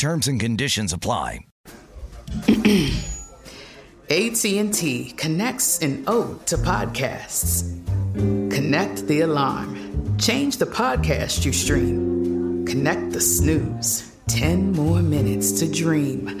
[0.00, 1.40] Terms and conditions apply.
[4.08, 7.68] AT&T connects an ode to podcasts.
[8.50, 10.16] Connect the alarm.
[10.16, 12.64] Change the podcast you stream.
[12.64, 14.10] Connect the snooze.
[14.28, 16.40] 10 more minutes to dream.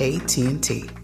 [0.00, 1.03] AT&T.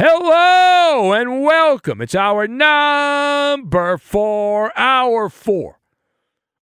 [0.00, 2.00] Hello and welcome.
[2.00, 5.80] It's our number four, hour four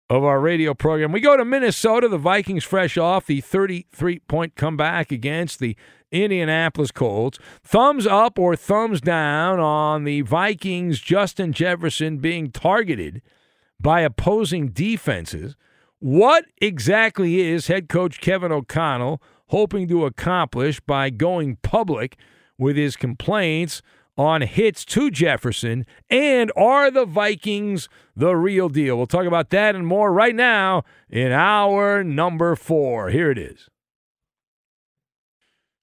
[0.08, 1.10] of our radio program.
[1.10, 2.06] We go to Minnesota.
[2.06, 5.76] The Vikings, fresh off the 33 point comeback against the
[6.12, 7.40] Indianapolis Colts.
[7.64, 13.20] Thumbs up or thumbs down on the Vikings, Justin Jefferson being targeted
[13.80, 15.56] by opposing defenses.
[15.98, 22.16] What exactly is head coach Kevin O'Connell hoping to accomplish by going public?
[22.58, 23.82] With his complaints
[24.16, 25.86] on hits to Jefferson.
[26.08, 28.96] And are the Vikings the real deal?
[28.96, 33.10] We'll talk about that and more right now in our number four.
[33.10, 33.68] Here it is.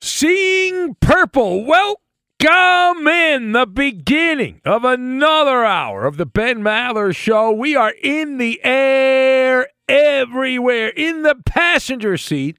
[0.01, 1.65] Seeing Purple.
[1.65, 7.51] Welcome in the beginning of another hour of the Ben Maller Show.
[7.51, 12.57] We are in the air everywhere, in the passenger seat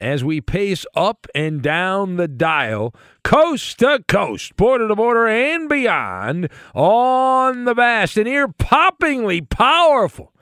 [0.00, 5.68] as we pace up and down the dial, coast to coast, border to border, and
[5.68, 10.32] beyond, on the vast and ear poppingly powerful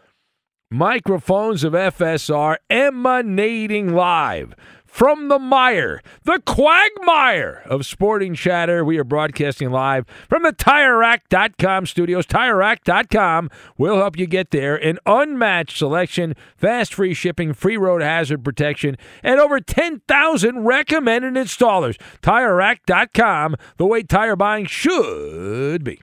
[0.70, 4.54] microphones of FSR emanating live
[4.88, 8.84] from the mire, the quagmire of sporting chatter.
[8.84, 12.26] We are broadcasting live from the TireRack.com studios.
[12.26, 14.74] TireRack.com will help you get there.
[14.74, 21.96] An unmatched selection, fast free shipping, free road hazard protection, and over 10,000 recommended installers.
[22.22, 26.00] TireRack.com, the way tire buying should be.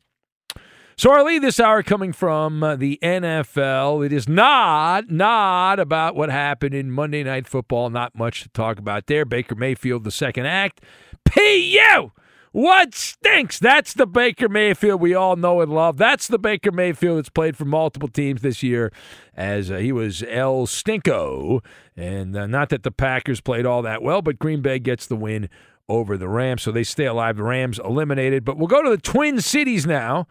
[0.97, 4.05] So our lead this hour coming from uh, the NFL.
[4.05, 7.89] It is not not about what happened in Monday Night Football.
[7.89, 9.25] Not much to talk about there.
[9.25, 10.79] Baker Mayfield, the second act.
[11.25, 12.11] Pu.
[12.53, 13.59] What stinks?
[13.59, 15.97] That's the Baker Mayfield we all know and love.
[15.97, 18.93] That's the Baker Mayfield that's played for multiple teams this year,
[19.35, 21.59] as uh, he was El Stinko.
[21.97, 25.17] And uh, not that the Packers played all that well, but Green Bay gets the
[25.17, 25.49] win
[25.89, 27.35] over the Rams, so they stay alive.
[27.35, 28.45] The Rams eliminated.
[28.45, 30.25] But we'll go to the Twin Cities now.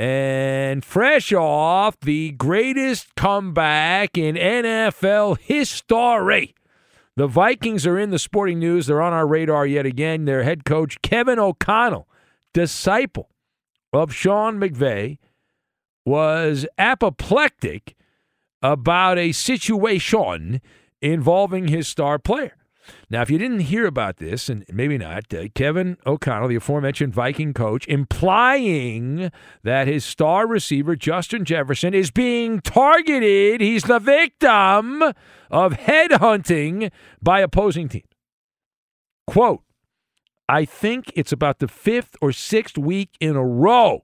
[0.00, 6.54] And fresh off the greatest comeback in NFL history.
[7.16, 8.86] The Vikings are in the sporting news.
[8.86, 10.24] They're on our radar yet again.
[10.24, 12.08] Their head coach, Kevin O'Connell,
[12.54, 13.28] disciple
[13.92, 15.18] of Sean McVay,
[16.06, 17.94] was apoplectic
[18.62, 20.62] about a situation
[21.02, 22.56] involving his star player.
[23.08, 27.14] Now, if you didn't hear about this, and maybe not, uh, Kevin O'Connell, the aforementioned
[27.14, 29.30] Viking coach, implying
[29.62, 33.60] that his star receiver, Justin Jefferson, is being targeted.
[33.60, 35.02] He's the victim
[35.50, 36.90] of headhunting
[37.22, 38.04] by opposing teams.
[39.26, 39.62] Quote,
[40.48, 44.02] I think it's about the fifth or sixth week in a row.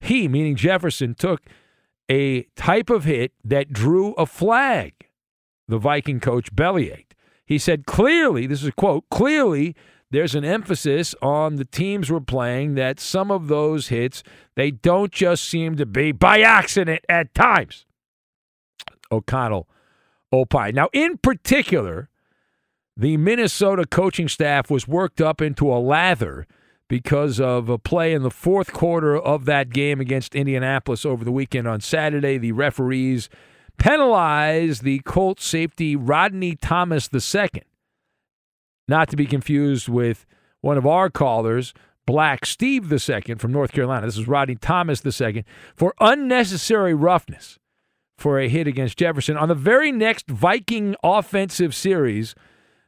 [0.00, 1.42] He, meaning Jefferson, took
[2.08, 4.92] a type of hit that drew a flag.
[5.66, 7.03] The Viking coach bellyached.
[7.46, 9.74] He said, clearly, this is a quote, clearly
[10.10, 14.22] there's an emphasis on the teams we're playing that some of those hits,
[14.54, 17.84] they don't just seem to be by accident at times.
[19.10, 19.68] O'Connell
[20.32, 20.76] opined.
[20.76, 22.08] Now, in particular,
[22.96, 26.46] the Minnesota coaching staff was worked up into a lather
[26.88, 31.32] because of a play in the fourth quarter of that game against Indianapolis over the
[31.32, 32.38] weekend on Saturday.
[32.38, 33.28] The referees
[33.78, 37.62] penalized the Colts safety Rodney Thomas II,
[38.88, 40.26] not to be confused with
[40.60, 41.74] one of our callers,
[42.06, 44.06] Black Steve II from North Carolina.
[44.06, 45.44] This is Rodney Thomas II
[45.74, 47.58] for unnecessary roughness
[48.16, 49.36] for a hit against Jefferson.
[49.36, 52.34] On the very next Viking offensive series,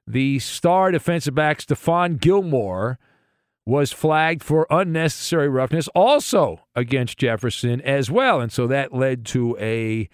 [0.06, 2.98] the star defensive back Stephon Gilmore
[3.64, 8.40] was flagged for unnecessary roughness also against Jefferson as well.
[8.40, 10.08] And so that led to a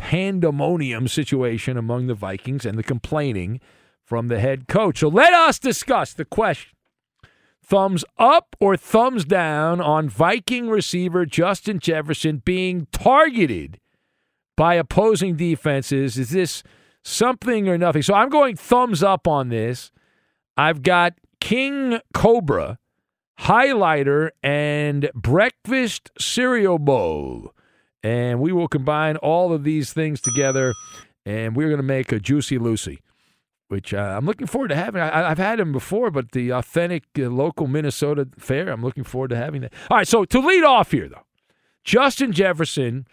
[0.00, 3.60] pandemonium situation among the Vikings and the complaining
[4.04, 4.98] from the head coach.
[5.00, 6.76] So let us discuss the question
[7.62, 13.78] thumbs up or thumbs down on Viking receiver Justin Jefferson being targeted
[14.56, 16.18] by opposing defenses.
[16.18, 16.64] Is this
[17.04, 18.02] something or nothing?
[18.02, 19.92] So I'm going thumbs up on this.
[20.56, 22.80] I've got King Cobra
[23.42, 27.54] highlighter, and breakfast cereal bowl.
[28.02, 30.72] And we will combine all of these things together,
[31.26, 33.00] and we're going to make a Juicy Lucy,
[33.68, 35.02] which uh, I'm looking forward to having.
[35.02, 39.28] I, have had them before, but the authentic uh, local Minnesota fare, I'm looking forward
[39.30, 39.74] to having that.
[39.90, 41.26] All right, so to lead off here, though,
[41.84, 43.06] Justin Jefferson.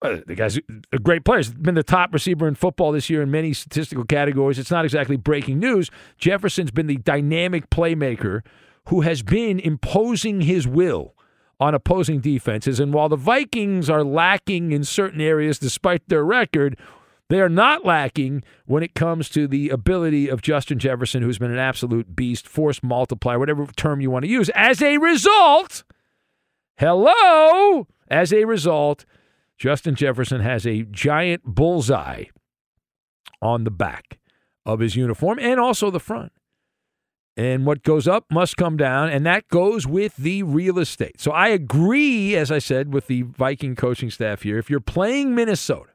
[0.00, 0.58] Uh, the guy's
[0.92, 1.38] a great player.
[1.38, 4.58] He's been the top receiver in football this year in many statistical categories.
[4.58, 5.92] It's not exactly breaking news.
[6.18, 8.40] Jefferson's been the dynamic playmaker
[8.88, 11.14] who has been imposing his will
[11.62, 12.80] on opposing defenses.
[12.80, 16.76] And while the Vikings are lacking in certain areas despite their record,
[17.28, 21.52] they are not lacking when it comes to the ability of Justin Jefferson, who's been
[21.52, 24.48] an absolute beast, force multiplier, whatever term you want to use.
[24.56, 25.84] As a result,
[26.78, 29.04] hello, as a result,
[29.56, 32.24] Justin Jefferson has a giant bullseye
[33.40, 34.18] on the back
[34.66, 36.32] of his uniform and also the front.
[37.36, 41.18] And what goes up must come down, and that goes with the real estate.
[41.18, 44.58] So I agree, as I said, with the Viking coaching staff here.
[44.58, 45.90] If you're playing Minnesota,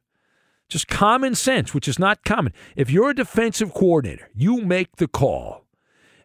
[0.68, 2.54] just common sense, which is not common.
[2.76, 5.66] If you're a defensive coordinator, you make the call.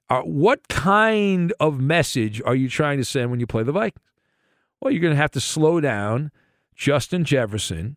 [0.08, 4.02] Uh, what kind of message are you trying to send when you play the Vikings?
[4.80, 6.32] Well, you're going to have to slow down
[6.74, 7.96] Justin Jefferson.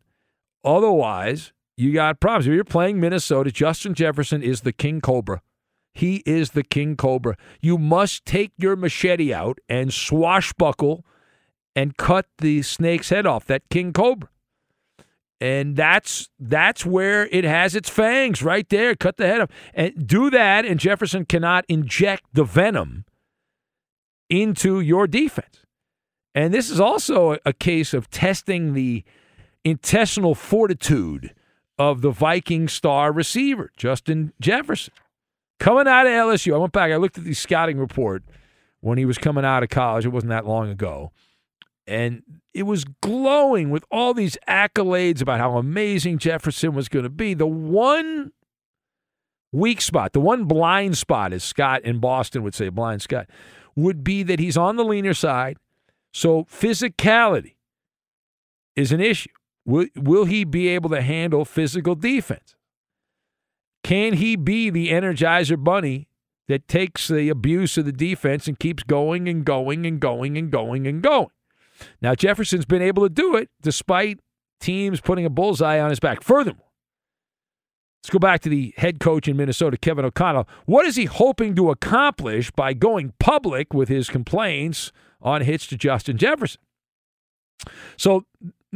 [0.63, 2.47] Otherwise, you got problems.
[2.47, 5.41] If you're playing Minnesota, Justin Jefferson is the King Cobra.
[5.95, 7.37] He is the king cobra.
[7.61, 11.05] You must take your machete out and swashbuckle
[11.73, 14.27] and cut the snake's head off, that king cobra.
[15.39, 18.93] And that's that's where it has its fangs right there.
[18.95, 19.49] Cut the head off.
[19.73, 23.05] And do that, and Jefferson cannot inject the venom
[24.29, 25.65] into your defense.
[26.33, 29.05] And this is also a case of testing the
[29.63, 31.33] intestinal fortitude
[31.79, 34.93] of the Viking star receiver, Justin Jefferson.
[35.59, 38.23] Coming out of LSU, I went back, I looked at the scouting report
[38.81, 40.05] when he was coming out of college.
[40.05, 41.11] It wasn't that long ago.
[41.87, 47.09] And it was glowing with all these accolades about how amazing Jefferson was going to
[47.09, 47.33] be.
[47.33, 48.31] The one
[49.51, 53.27] weak spot, the one blind spot, as Scott in Boston would say, blind Scott,
[53.75, 55.57] would be that he's on the leaner side.
[56.13, 57.55] So physicality
[58.75, 59.29] is an issue.
[59.65, 62.54] Will, will he be able to handle physical defense?
[63.85, 66.07] Can he be the energizer bunny
[66.47, 70.51] that takes the abuse of the defense and keeps going and going and going and
[70.51, 71.27] going and going?
[72.01, 74.21] Now, Jefferson's been able to do it despite
[74.59, 76.23] teams putting a bullseye on his back.
[76.23, 76.71] Furthermore,
[78.01, 80.49] let's go back to the head coach in Minnesota, Kevin O'Connell.
[80.65, 85.77] What is he hoping to accomplish by going public with his complaints on hits to
[85.77, 86.59] Justin Jefferson?
[87.97, 88.25] So,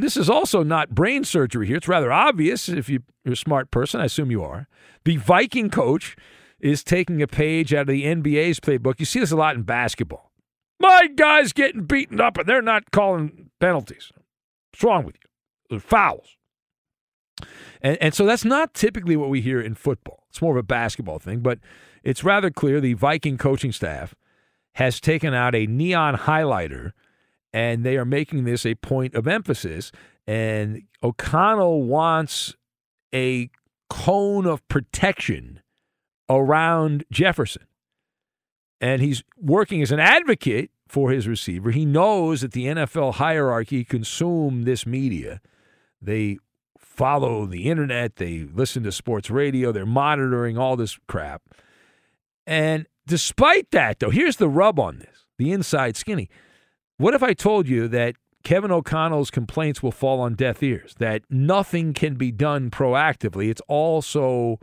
[0.02, 1.76] this is also not brain surgery here.
[1.76, 4.00] It's rather obvious if you're a smart person.
[4.00, 4.68] I assume you are.
[5.04, 6.16] The Viking coach
[6.60, 9.00] is taking a page out of the NBA's playbook.
[9.00, 10.30] You see this a lot in basketball.
[10.78, 14.12] My guy's getting beaten up and they're not calling penalties.
[14.72, 15.28] What's wrong with you?
[15.68, 16.36] They're fouls.
[17.82, 20.24] And, and so that's not typically what we hear in football.
[20.28, 21.58] It's more of a basketball thing, but
[22.02, 24.14] it's rather clear the Viking coaching staff
[24.74, 26.92] has taken out a neon highlighter
[27.52, 29.92] and they are making this a point of emphasis.
[30.26, 32.54] And O'Connell wants
[33.14, 33.50] a
[33.88, 35.60] cone of protection
[36.28, 37.66] around Jefferson.
[38.80, 41.70] And he's working as an advocate for his receiver.
[41.70, 45.40] He knows that the NFL hierarchy consume this media.
[46.00, 46.38] They
[46.78, 51.42] follow the internet, they listen to sports radio, they're monitoring all this crap.
[52.46, 56.28] And despite that, though, here's the rub on this the inside skinny.
[57.00, 61.22] What if I told you that Kevin O'Connell's complaints will fall on deaf ears, that
[61.30, 63.48] nothing can be done proactively?
[63.48, 64.60] It's also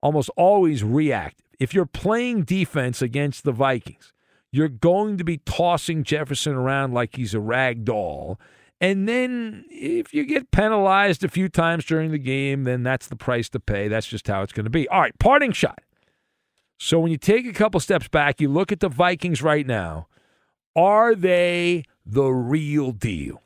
[0.00, 1.44] almost always reactive.
[1.58, 4.12] If you're playing defense against the Vikings,
[4.52, 8.38] you're going to be tossing Jefferson around like he's a rag doll.
[8.80, 13.16] And then if you get penalized a few times during the game, then that's the
[13.16, 13.88] price to pay.
[13.88, 14.88] That's just how it's going to be.
[14.88, 15.80] All right, parting shot.
[16.78, 20.06] So when you take a couple steps back, you look at the Vikings right now.
[20.76, 23.42] Are they the real deal?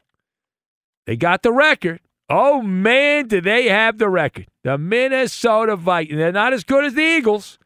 [1.06, 2.00] They got the record.
[2.28, 4.48] Oh man, do they have the record?
[4.64, 6.18] The Minnesota Vikings.
[6.18, 7.58] They're not as good as the Eagles.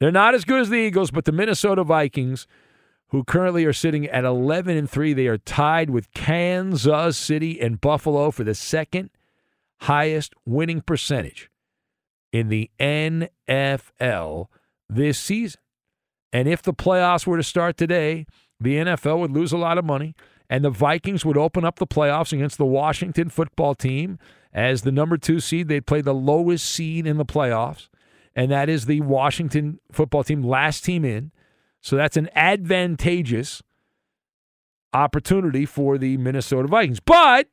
[0.00, 2.46] They're not as good as the Eagles, but the Minnesota Vikings,
[3.08, 7.80] who currently are sitting at 11 and 3, they are tied with Kansas City and
[7.80, 9.10] Buffalo for the second
[9.82, 11.50] highest winning percentage
[12.32, 14.46] in the NFL
[14.88, 15.60] this season.
[16.32, 18.26] And if the playoffs were to start today,
[18.60, 20.14] the NFL would lose a lot of money,
[20.48, 24.18] and the Vikings would open up the playoffs against the Washington football team
[24.52, 25.68] as the number two seed.
[25.68, 27.88] They'd play the lowest seed in the playoffs
[28.34, 31.32] and that is the Washington football team, last team in.
[31.80, 33.62] So that's an advantageous
[34.92, 37.00] opportunity for the Minnesota Vikings.
[37.00, 37.48] But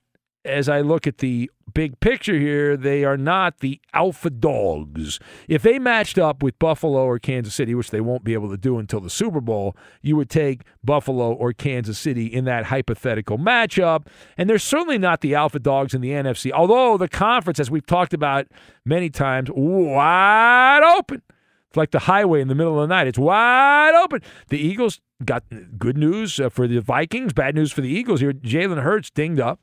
[0.48, 5.20] as I look at the big picture here, they are not the alpha dogs.
[5.48, 8.58] If they matched up with Buffalo or Kansas City, which they won't be able to
[8.58, 13.38] do until the Super Bowl, you would take Buffalo or Kansas City in that hypothetical
[13.38, 14.08] matchup.
[14.38, 17.86] And they're certainly not the alpha dogs in the NFC, although the conference, as we've
[17.86, 18.48] talked about
[18.86, 21.22] many times, wide open.
[21.68, 23.08] It's like the highway in the middle of the night.
[23.08, 24.22] It's wide open.
[24.48, 25.44] The Eagles got
[25.78, 28.32] good news uh, for the Vikings, bad news for the Eagles here.
[28.32, 29.60] Jalen Hurts dinged up.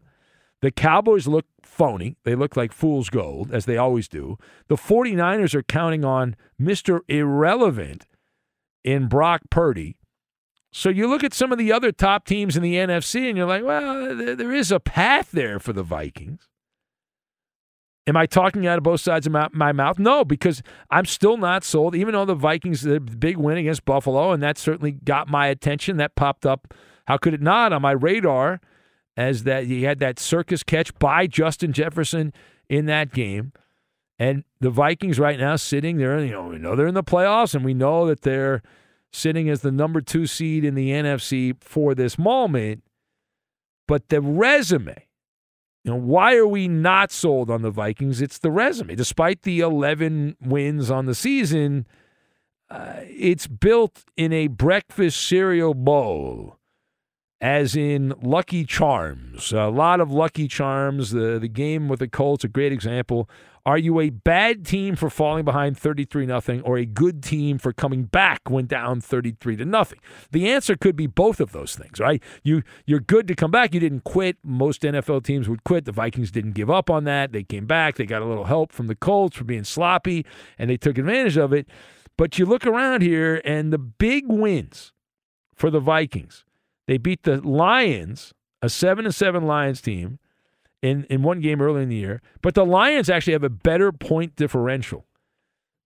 [0.64, 2.16] The Cowboys look phony.
[2.24, 4.38] They look like fool's gold, as they always do.
[4.68, 7.00] The 49ers are counting on Mr.
[7.06, 8.06] Irrelevant
[8.82, 9.98] in Brock Purdy.
[10.72, 13.46] So you look at some of the other top teams in the NFC and you're
[13.46, 16.48] like, well, there is a path there for the Vikings.
[18.06, 19.98] Am I talking out of both sides of my mouth?
[19.98, 24.32] No, because I'm still not sold, even though the Vikings, the big win against Buffalo,
[24.32, 25.98] and that certainly got my attention.
[25.98, 26.72] That popped up,
[27.06, 28.62] how could it not, on my radar
[29.16, 32.32] as that he had that circus catch by Justin Jefferson
[32.68, 33.52] in that game.
[34.18, 37.54] And the Vikings right now sitting there, you know, we know they're in the playoffs
[37.54, 38.62] and we know that they're
[39.12, 42.82] sitting as the number two seed in the NFC for this moment.
[43.86, 45.08] But the resume,
[45.84, 48.22] you know, why are we not sold on the Vikings?
[48.22, 48.94] It's the resume.
[48.94, 51.86] Despite the 11 wins on the season,
[52.70, 56.58] uh, it's built in a breakfast cereal bowl
[57.44, 59.52] as in Lucky Charms.
[59.52, 61.10] A lot of Lucky Charms.
[61.10, 63.28] The, the game with the Colts, a great example.
[63.66, 67.74] Are you a bad team for falling behind 33 nothing or a good team for
[67.74, 69.98] coming back when down 33 to nothing?
[70.30, 72.22] The answer could be both of those things, right?
[72.42, 73.74] You you're good to come back.
[73.74, 74.38] You didn't quit.
[74.42, 75.84] Most NFL teams would quit.
[75.84, 77.32] The Vikings didn't give up on that.
[77.32, 77.96] They came back.
[77.96, 80.24] They got a little help from the Colts for being sloppy
[80.58, 81.68] and they took advantage of it.
[82.16, 84.94] But you look around here and the big wins
[85.54, 86.43] for the Vikings
[86.86, 90.18] they beat the Lions, a seven and seven Lions team,
[90.82, 92.20] in, in one game early in the year.
[92.42, 95.06] But the Lions actually have a better point differential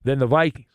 [0.04, 0.66] than the Vikings.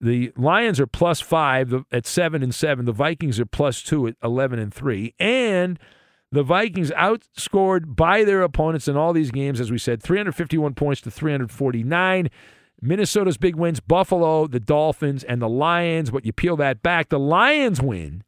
[0.00, 2.84] The Lions are plus five at seven and seven.
[2.84, 5.14] The Vikings are plus two at eleven and three.
[5.18, 5.78] And
[6.30, 11.00] the Vikings outscored by their opponents in all these games, as we said, 351 points
[11.02, 12.28] to 349.
[12.82, 16.10] Minnesota's big wins Buffalo, the Dolphins, and the Lions.
[16.10, 18.23] But you peel that back, the Lions win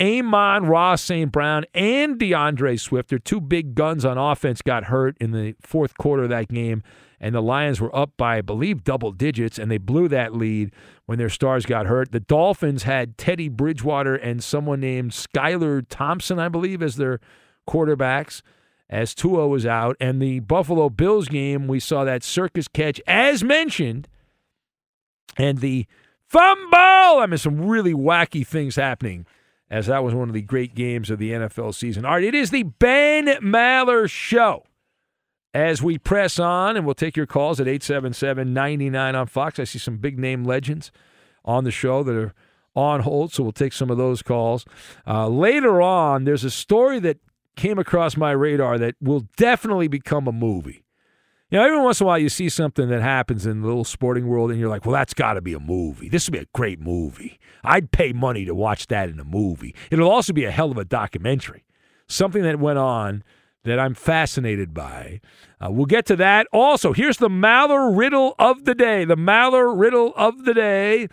[0.00, 1.32] Amon-Ra St.
[1.32, 5.96] Brown and D'Andre Swift, their two big guns on offense, got hurt in the fourth
[5.96, 6.82] quarter of that game.
[7.18, 10.72] And the Lions were up by, I believe, double digits, and they blew that lead
[11.06, 12.12] when their stars got hurt.
[12.12, 17.18] The Dolphins had Teddy Bridgewater and someone named Skylar Thompson, I believe, as their
[17.66, 18.42] quarterbacks,
[18.90, 19.96] as Tua was out.
[19.98, 24.08] And the Buffalo Bills game, we saw that circus catch, as mentioned,
[25.38, 25.86] and the
[26.28, 27.20] fumble.
[27.20, 29.24] I mean, some really wacky things happening
[29.70, 32.04] as that was one of the great games of the NFL season.
[32.04, 34.64] All right, it is the Ben Maller Show.
[35.54, 39.58] as we press on, and we'll take your calls at 877 99 on Fox.
[39.58, 40.92] I see some big name legends
[41.44, 42.34] on the show that are
[42.74, 44.66] on hold, so we'll take some of those calls.
[45.06, 47.18] Uh, later on, there's a story that
[47.56, 50.84] came across my radar that will definitely become a movie.
[51.48, 53.84] You know, every once in a while you see something that happens in the little
[53.84, 56.08] sporting world and you're like, well, that's got to be a movie.
[56.08, 57.38] This would be a great movie.
[57.62, 59.72] I'd pay money to watch that in a movie.
[59.92, 61.64] It'll also be a hell of a documentary.
[62.08, 63.22] Something that went on
[63.62, 65.20] that I'm fascinated by.
[65.60, 66.48] Uh, we'll get to that.
[66.52, 69.04] Also, here's the Maller riddle of the day.
[69.04, 71.08] The Maller riddle of the day.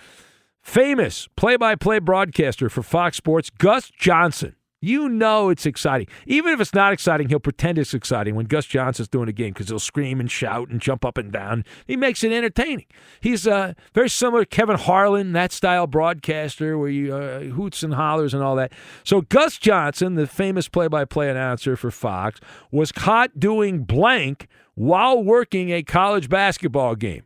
[0.64, 4.56] Famous play by play broadcaster for Fox Sports, Gus Johnson.
[4.84, 6.08] You know it's exciting.
[6.26, 9.54] Even if it's not exciting, he'll pretend it's exciting when Gus Johnson's doing a game
[9.54, 11.64] because he'll scream and shout and jump up and down.
[11.88, 12.88] He makes it entertaining.
[13.22, 17.94] He's uh, very similar to Kevin Harlan, that style broadcaster where you uh, hoots and
[17.94, 18.74] hollers and all that.
[19.06, 25.70] So Gus Johnson, the famous play-by-play announcer for Fox, was caught doing blank while working
[25.70, 27.24] a college basketball game.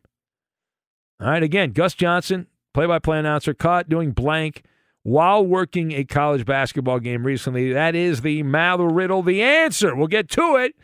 [1.19, 2.45] All right, again, Gus Johnson,
[2.75, 4.61] play-by-play announcer, caught doing blank–
[5.03, 7.71] while working a college basketball game recently.
[7.71, 9.95] That is the Maller Riddle, the answer.
[9.95, 10.75] We'll get to it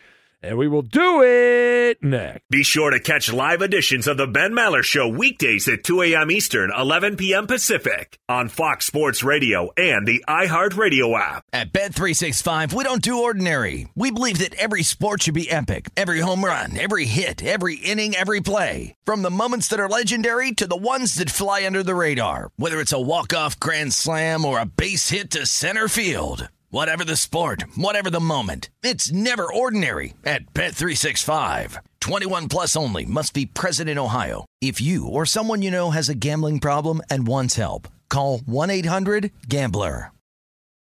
[0.43, 2.41] and we will do it next.
[2.49, 6.31] Be sure to catch live editions of the Ben Maller Show weekdays at 2 a.m.
[6.31, 7.47] Eastern, 11 p.m.
[7.47, 11.43] Pacific on Fox Sports Radio and the iHeartRadio app.
[11.53, 13.87] At Bet365, we don't do ordinary.
[13.95, 15.89] We believe that every sport should be epic.
[15.95, 18.95] Every home run, every hit, every inning, every play.
[19.05, 22.51] From the moments that are legendary to the ones that fly under the radar.
[22.57, 26.49] Whether it's a walk-off grand slam or a base hit to center field.
[26.73, 31.77] Whatever the sport, whatever the moment, it's never ordinary at Bet365.
[31.99, 34.43] 21 plus only must be present in Ohio.
[34.59, 40.11] If you or someone you know has a gambling problem and wants help, call 1-800-GAMBLER.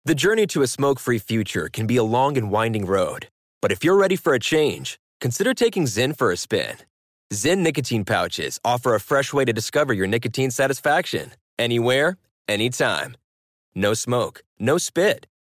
[0.06, 3.28] The journey to a smoke-free future can be a long and winding road.
[3.60, 6.76] But if you're ready for a change, consider taking Zyn for a spin.
[7.34, 11.32] Zyn nicotine pouches offer a fresh way to discover your nicotine satisfaction.
[11.58, 12.16] Anywhere,
[12.48, 13.14] anytime.
[13.74, 15.26] No smoke, no spit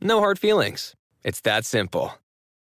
[0.00, 0.94] no hard feelings.
[1.24, 2.14] It's that simple.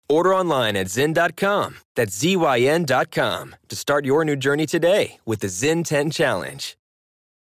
[0.08, 1.76] Order online at Zyn.com.
[1.94, 6.76] That's Z-Y-N.com to start your new journey today with the Zyn 10 Challenge.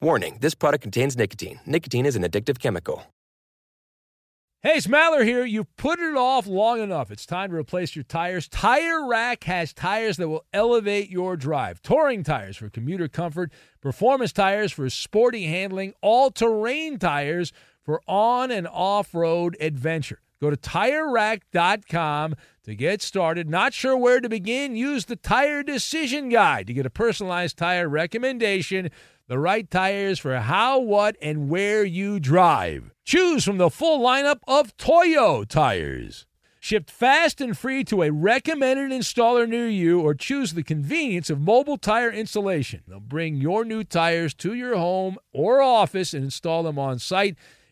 [0.01, 1.59] Warning, this product contains nicotine.
[1.65, 3.03] Nicotine is an addictive chemical.
[4.65, 5.45] Hey, it's Maller here.
[5.45, 7.11] You've put it off long enough.
[7.11, 8.47] It's time to replace your tires.
[8.47, 11.83] Tire Rack has tires that will elevate your drive.
[11.83, 17.53] Touring tires for commuter comfort, performance tires for sporty handling, all-terrain tires
[17.85, 20.19] for on and off road adventure.
[20.41, 23.49] Go to tirerack.com to get started.
[23.49, 24.75] Not sure where to begin?
[24.75, 28.89] Use the Tire Decision Guide to get a personalized tire recommendation,
[29.27, 32.91] the right tires for how, what, and where you drive.
[33.05, 36.25] Choose from the full lineup of Toyo tires.
[36.59, 41.39] Shipped fast and free to a recommended installer near you, or choose the convenience of
[41.39, 42.81] mobile tire installation.
[42.87, 47.37] They'll bring your new tires to your home or office and install them on site.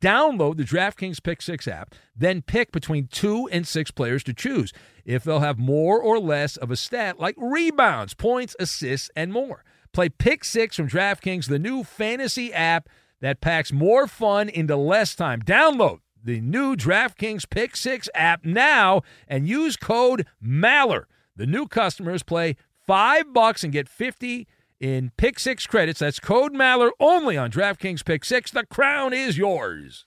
[0.00, 4.72] download the DraftKings Pick Six app, then pick between two and six players to choose
[5.04, 9.64] if they'll have more or less of a stat like rebounds, points, assists, and more.
[9.92, 12.88] Play Pick Six from DraftKings, the new fantasy app
[13.20, 15.42] that packs more fun into less time.
[15.42, 21.08] Download the new DraftKings Pick Six app now and use code MALLER.
[21.36, 24.46] The new customers play five bucks and get 50
[24.80, 26.00] in Pick Six credits.
[26.00, 28.50] That's code Maller only on DraftKings Pick Six.
[28.50, 30.06] The crown is yours.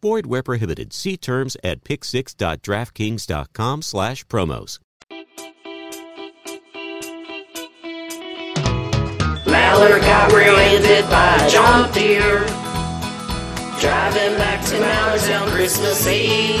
[0.00, 0.92] Void where prohibited.
[0.92, 4.78] See terms at pick6.draftkings.com slash promos.
[9.46, 12.44] Mallard got rear-ended by a John Deere
[13.80, 16.60] Driving back to Mallard's on Christmas Eve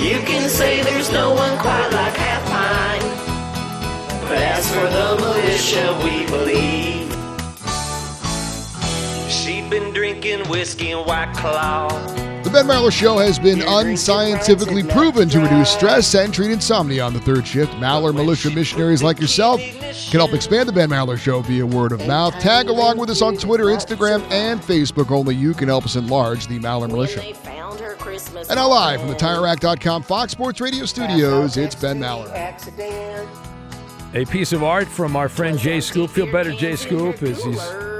[0.00, 3.02] You can say there's no one quite like Half Pine
[4.28, 7.07] But as for the militia, we believe
[9.68, 11.88] She'd been drinking whiskey and White Claw
[12.42, 17.12] The Ben Maller Show has been unscientifically proven to reduce stress and treat insomnia on
[17.12, 17.70] the third shift.
[17.72, 22.06] Maller militia missionaries like yourself can help expand the Ben Maller Show via word of
[22.06, 22.32] mouth.
[22.40, 25.10] Tag along with us on Twitter, Instagram, and Facebook.
[25.10, 27.22] Only you can help us enlarge the Maller Militia.
[28.48, 32.32] And now live from the TireRack.com Fox Sports Radio studios, it's Ben Maller.
[34.14, 36.08] A piece of art from our friend Jay Scoop.
[36.08, 37.97] Feel better, Jay Scoop, as he's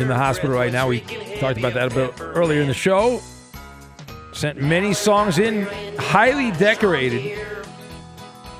[0.00, 0.88] in the hospital right now.
[0.88, 1.00] We
[1.38, 3.20] talked about that a bit earlier in the show.
[4.32, 5.66] Sent many songs in,
[5.98, 7.38] highly decorated,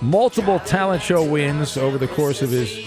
[0.01, 2.87] multiple talent show wins over the course of his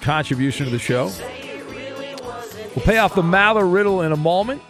[0.00, 1.10] contribution to the show.
[2.74, 4.60] We'll pay off the Maller riddle in a moment,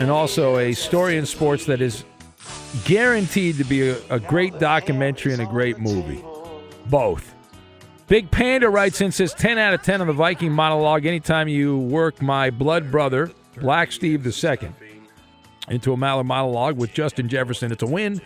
[0.00, 2.04] and also a story in sports that is
[2.84, 6.24] guaranteed to be a, a great documentary and a great movie.
[6.86, 7.35] Both.
[8.08, 11.06] Big Panda writes in says 10 out of 10 on the Viking monologue.
[11.06, 14.70] Anytime you work my blood brother, Black Steve II,
[15.68, 18.20] into a Maller monologue with Justin Jefferson, it's a win.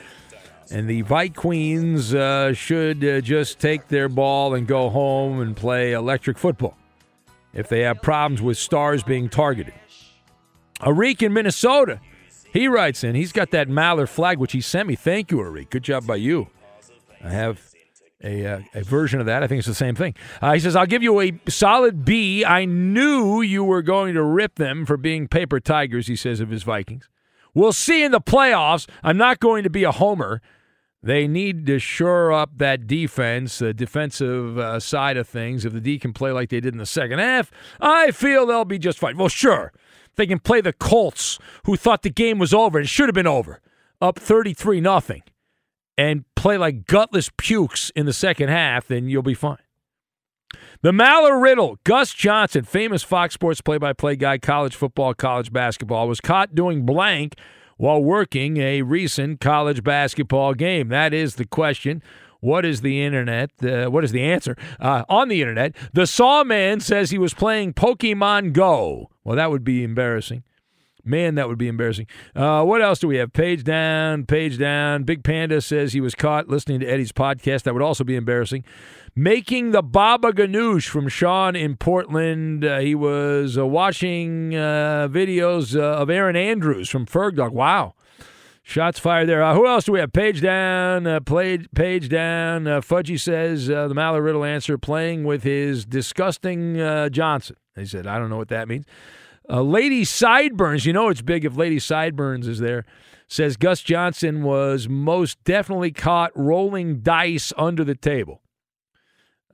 [0.71, 5.57] And the Vike Queens uh, should uh, just take their ball and go home and
[5.57, 6.77] play electric football
[7.55, 9.75] if they have problems with stars being targeted.
[10.81, 12.01] Arik in Minnesota,
[12.53, 13.15] he writes in.
[13.15, 14.95] He's got that Maller flag, which he sent me.
[14.95, 15.71] Thank you, Arik.
[15.71, 16.49] Good job by you.
[17.25, 17.75] I have
[18.23, 19.43] a, uh, a version of that.
[19.43, 20.15] I think it's the same thing.
[20.41, 22.45] Uh, he says, I'll give you a solid B.
[22.45, 26.51] I knew you were going to rip them for being paper tigers, he says, of
[26.51, 27.09] his Vikings.
[27.55, 28.89] We'll see in the playoffs.
[29.03, 30.41] I'm not going to be a homer.
[31.03, 35.65] They need to shore up that defense, the defensive uh, side of things.
[35.65, 38.67] If the D can play like they did in the second half, I feel they'll
[38.67, 39.17] be just fine.
[39.17, 39.73] Well, sure.
[40.17, 42.81] They can play the Colts, who thought the game was over.
[42.81, 43.61] It should have been over,
[44.03, 45.23] up 33 nothing,
[46.01, 49.59] and play like gutless pukes in the second half, then you'll be fine.
[50.81, 55.53] The Maller Riddle, Gus Johnson, famous Fox Sports play by play guy, college football, college
[55.53, 57.35] basketball, was caught doing blank
[57.77, 60.89] while working a recent college basketball game.
[60.89, 62.03] That is the question.
[62.41, 63.51] What is the internet?
[63.63, 64.57] Uh, what is the answer?
[64.81, 69.11] Uh, on the internet, the Sawman says he was playing Pokemon Go.
[69.23, 70.45] Well, that would be embarrassing.
[71.05, 72.07] Man, that would be embarrassing.
[72.35, 73.33] Uh, what else do we have?
[73.33, 75.05] Page down, page down.
[75.05, 77.63] Big Panda says he was caught listening to Eddie's podcast.
[77.63, 78.65] That would also be embarrassing.
[79.17, 82.65] Making the Baba Ganoush from Sean in Portland.
[82.65, 87.53] Uh, he was uh, watching uh, videos uh, of Erin Andrews from Ferg Dog.
[87.53, 87.95] Wow.
[88.63, 89.43] Shots fired there.
[89.43, 90.13] Uh, who else do we have?
[90.13, 92.65] Page down, played, page down.
[92.65, 96.77] Fudgy says the Maller Riddle answer playing with his disgusting
[97.11, 97.57] Johnson.
[97.75, 98.85] He said, I don't know what that means.
[99.51, 102.85] Uh, Lady Sideburns, you know it's big if Lady Sideburns is there,
[103.27, 108.43] says Gus Johnson was most definitely caught rolling dice under the table.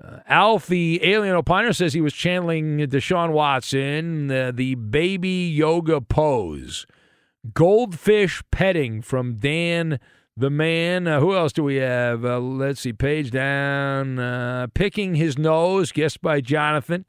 [0.02, 6.02] Uh, Alf, the alien opiner, says he was channeling Deshaun Watson, uh, the baby yoga
[6.02, 6.86] pose.
[7.54, 9.98] Goldfish petting from Dan
[10.36, 11.06] the man.
[11.06, 12.24] Uh, who else do we have?
[12.24, 14.18] Uh, let's see, page down.
[14.18, 17.06] Uh, picking his nose, guessed by Jonathan,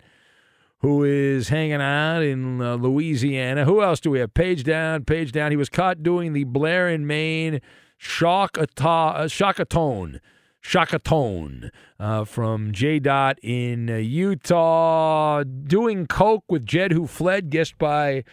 [0.80, 3.66] who is hanging out in uh, Louisiana.
[3.66, 4.34] Who else do we have?
[4.34, 5.52] Page down, page down.
[5.52, 7.62] He was caught doing the Blair in Maine
[7.98, 10.20] shock uh, shockatone.
[10.64, 13.00] Shockatone uh, from J.
[13.00, 18.26] Dot in uh, Utah, doing coke with Jed, who fled, guessed by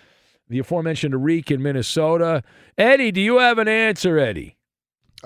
[0.48, 2.42] the aforementioned Arik in Minnesota.
[2.76, 4.56] Eddie, do you have an answer, Eddie?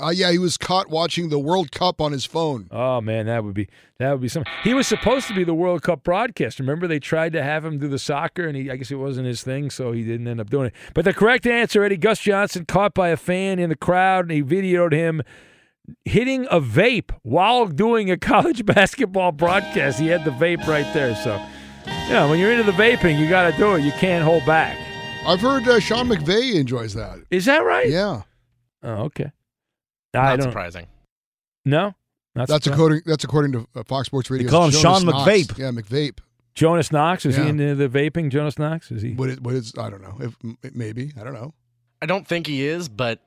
[0.00, 2.68] Uh, yeah, he was caught watching the World Cup on his phone.
[2.70, 4.52] Oh man, that would be that would be something.
[4.62, 6.58] He was supposed to be the World Cup broadcast.
[6.61, 9.26] Remember, they tried to have him do the soccer, and he I guess it wasn't
[9.26, 10.74] his thing, so he didn't end up doing it.
[10.94, 14.30] But the correct answer, Eddie Gus Johnson, caught by a fan in the crowd, and
[14.32, 15.22] he videoed him
[16.04, 19.98] hitting a vape while doing a college basketball broadcast.
[19.98, 21.37] He had the vape right there, so
[21.87, 23.82] yeah, when you're into the vaping, you got to do it.
[23.82, 24.76] You can't hold back.
[25.26, 27.18] I've heard uh, Sean McVay enjoys that.
[27.30, 27.88] Is that right?
[27.88, 28.22] Yeah,
[28.82, 29.32] Oh, okay.
[30.14, 30.42] I Not don't.
[30.49, 30.87] surprising.
[31.64, 31.94] No,
[32.35, 32.68] Not that's surprised.
[32.81, 34.47] according that's according to uh, Fox Sports Radio.
[34.47, 35.29] They call him Jonas Sean Knox.
[35.31, 35.59] McVape.
[35.59, 36.18] Yeah, McVape.
[36.55, 37.44] Jonas Knox is Yeah.
[37.44, 38.31] he into the vaping?
[38.31, 39.12] Jonas Knox is he?
[39.14, 40.16] What it, what is I don't know.
[40.21, 41.53] If maybe I don't know.
[42.03, 43.21] I don't think he is, but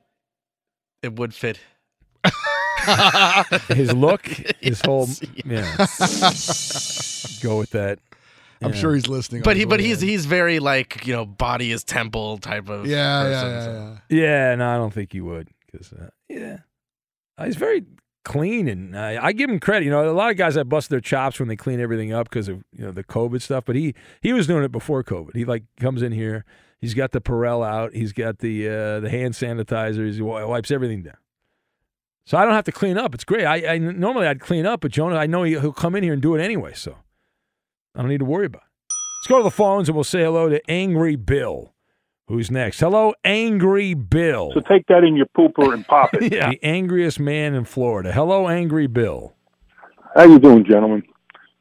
[1.04, 1.60] it would fit.
[3.70, 4.26] His look,
[4.60, 5.08] his whole
[5.46, 7.48] Yes, yeah.
[7.48, 8.00] Go with that.
[8.64, 9.44] I'm sure he's listening.
[9.44, 13.24] But he, but he's he's very like you know body is temple type of yeah,
[13.24, 13.98] yeah, person, yeah, so.
[14.10, 14.22] yeah.
[14.22, 15.50] Yeah, no, I don't think he would.
[15.72, 16.58] Because uh, yeah,
[17.42, 17.86] Uh, he's very
[18.24, 19.86] clean, and uh, I give him credit.
[19.86, 22.30] You know, a lot of guys that bust their chops when they clean everything up
[22.30, 23.66] because of you know the COVID stuff.
[23.66, 25.36] But he he was doing it before COVID.
[25.36, 26.46] He like comes in here.
[26.80, 27.94] He's got the Purell out.
[27.94, 30.12] He's got the uh, the hand sanitizer.
[30.12, 31.18] He wi- wipes everything down.
[32.26, 33.16] So I don't have to clean up.
[33.16, 33.46] It's great.
[33.46, 36.14] I, I normally I'd clean up, but Jonah, I know he, he'll come in here
[36.14, 36.74] and do it anyway.
[36.76, 36.96] So
[37.96, 38.62] I don't need to worry about.
[38.62, 38.94] it.
[39.22, 41.74] Let's go to the phones and we'll say hello to Angry Bill.
[42.32, 42.80] Who's next?
[42.80, 44.52] Hello, Angry Bill.
[44.54, 46.30] So take that in your pooper and pop it.
[46.32, 48.12] The angriest man in Florida.
[48.14, 49.34] Hello, Angry Bill.
[50.16, 51.04] How you doing, gentlemen?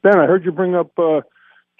[0.02, 1.22] Ben, I heard you bring up uh,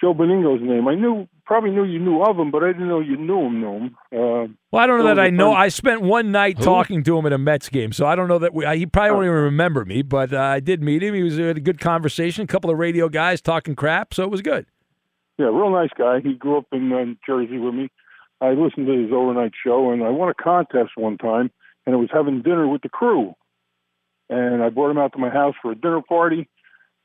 [0.01, 0.89] Joe Benigno's name.
[0.89, 3.61] I knew probably knew you knew of him, but I didn't know you knew him.
[3.61, 3.97] Knew him.
[4.13, 5.51] Uh, Well, I don't know that I know.
[5.53, 6.65] friend- I spent one night Who?
[6.65, 8.65] talking to him at a Mets game, so I don't know that we.
[8.65, 9.15] I, he probably Oh.
[9.15, 11.15] won't even remember me, but uh, I did meet him.
[11.15, 12.43] He was had a good conversation.
[12.45, 14.67] A couple of radio guys talking crap, so it was good.
[15.39, 16.21] yeah, real nice guy.
[16.21, 17.89] He grew up in uh, Jersey with me.
[18.41, 21.51] I listened to his overnight show, and I won a contest one time,
[21.85, 23.35] and it was having dinner with the crew.
[24.29, 26.49] And I brought him out to my house for a dinner party,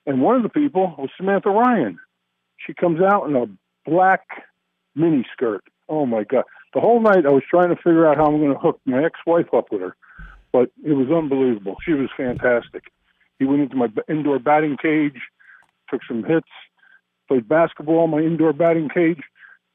[0.06, 2.00] and one of the people was Samantha Ryan.
[2.58, 3.48] She comes out in a
[3.90, 4.22] black
[4.96, 5.64] mini skirt.
[5.90, 6.44] Oh my god!
[6.74, 9.04] The whole night I was trying to figure out how I'm going to hook my
[9.04, 9.96] ex-wife up with her,
[10.52, 11.76] but it was unbelievable.
[11.86, 12.84] She was fantastic.
[13.40, 15.20] He went into my indoor batting cage,
[15.90, 16.48] took some hits,
[17.28, 19.22] played basketball in my indoor batting cage,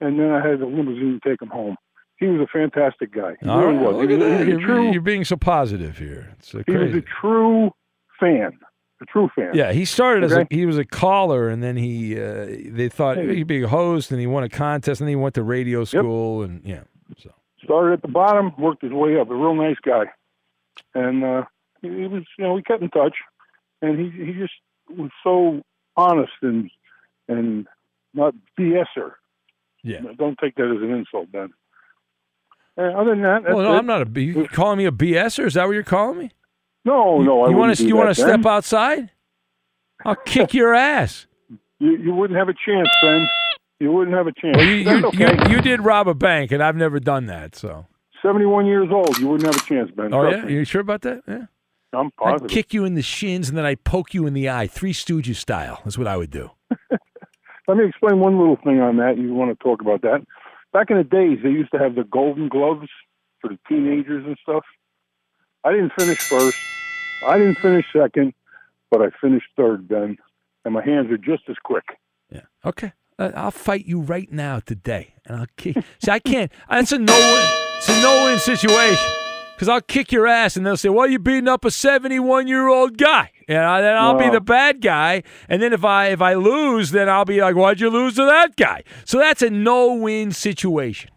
[0.01, 1.77] and then I had a limousine take him home.
[2.17, 3.35] He was a fantastic guy.
[3.41, 3.97] He All really right, was.
[3.97, 4.47] look He at that.
[4.47, 4.93] You're, true.
[4.93, 6.35] you're being so positive here.
[6.39, 7.71] It's uh, He was a true
[8.19, 8.59] fan.
[9.03, 9.53] A true fan.
[9.55, 13.17] Yeah, he started as a, he was a caller, and then he uh, they thought
[13.17, 13.37] Hey.
[13.37, 15.85] he'd be a host, and he won a contest, and then he went to radio
[15.85, 16.83] school, and yeah.
[17.19, 17.31] So
[17.65, 19.31] started at the bottom, worked his way up.
[19.31, 20.05] A real nice guy,
[20.95, 21.45] and uh,
[21.81, 23.17] he, he was, you know, we kept in touch,
[23.81, 24.53] and he he just
[24.91, 25.63] was so
[25.97, 26.71] honest and
[27.27, 27.67] and
[28.13, 29.13] not BSer.
[29.83, 30.01] Yeah.
[30.19, 31.51] Don't take that as an insult, Ben.
[32.77, 33.79] And other than that, well, no, it.
[33.79, 34.07] I'm not a.
[34.07, 35.47] B- You calling me a BSer?
[35.47, 36.31] Is that what you're calling me?
[36.85, 39.11] No, no, You want to you want to step outside?
[40.05, 41.27] I'll kick your ass.
[41.79, 43.29] You you wouldn't have a chance, Ben.
[43.81, 44.57] You wouldn't have a chance.
[44.57, 45.51] Well, you, you, okay.
[45.51, 47.57] you, you did rob a bank, and I've never done that.
[47.57, 47.87] So.
[48.23, 49.19] 71 years old.
[49.19, 50.13] You wouldn't have a chance, Ben.
[50.13, 50.53] Oh yeah, me.
[50.55, 51.23] you sure about that?
[51.27, 51.47] Yeah.
[51.93, 52.45] I'm positive.
[52.45, 54.93] I'd kick you in the shins, and then I'd poke you in the eye, Three
[54.93, 55.81] Stooges style.
[55.85, 56.51] That's what I would do.
[57.69, 59.19] Let me explain one little thing on that.
[59.19, 60.27] You want to talk about that?
[60.73, 62.89] Back in the days, they used to have the golden gloves
[63.41, 64.65] for the teenagers and stuff.
[65.65, 66.57] I didn't finish first.
[67.27, 68.35] I didn't finish second,
[68.91, 70.17] but I finished third, Ben.
[70.65, 71.85] And my hands are just as quick.
[72.31, 72.43] Yeah.
[72.65, 72.93] Okay.
[73.19, 75.47] Uh, I'll fight you right now today, and I'll.
[75.59, 76.53] See, I can't.
[76.69, 77.47] That's a no win.
[77.77, 79.30] It's a no win situation
[79.61, 82.67] because I'll kick your ass, and they'll say, "Well, you're beating up a 71 year
[82.67, 85.23] old guy," and I, then I'll be the bad guy.
[85.51, 88.25] And then if I if I lose, then I'll be like, "Why'd you lose to
[88.25, 91.11] that guy?" So that's a no win situation.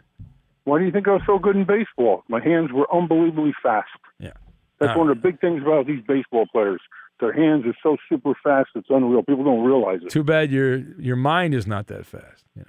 [0.65, 2.25] Why do you think I was so good in baseball?
[2.27, 3.87] My hands were unbelievably fast.
[4.19, 4.31] Yeah.
[4.79, 6.81] That's one of the big things about these baseball players.
[7.21, 9.23] Their hands are so super fast, it's unreal.
[9.23, 10.09] People don't realize it.
[10.09, 12.43] Too bad your your mind is not that fast.
[12.57, 12.63] Yeah.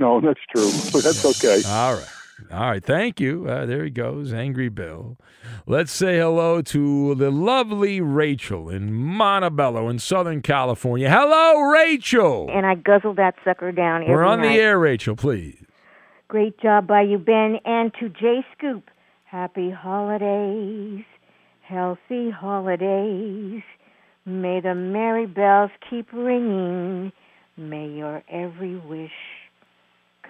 [0.00, 1.62] No, that's true, but that's okay.
[1.68, 2.23] All right.
[2.52, 2.84] All right.
[2.84, 3.48] Thank you.
[3.48, 5.16] Uh, there he goes, Angry Bill.
[5.66, 11.08] Let's say hello to the lovely Rachel in Montebello in Southern California.
[11.10, 12.48] Hello, Rachel.
[12.50, 14.48] and I guzzle that sucker down We're on night.
[14.54, 15.56] the air, Rachel, please.
[16.28, 18.90] Great job by you, Ben, and to Jay Scoop.
[19.24, 21.04] Happy holidays,
[21.62, 23.62] healthy holidays.
[24.26, 27.12] May the merry bells keep ringing.
[27.56, 29.10] May your every wish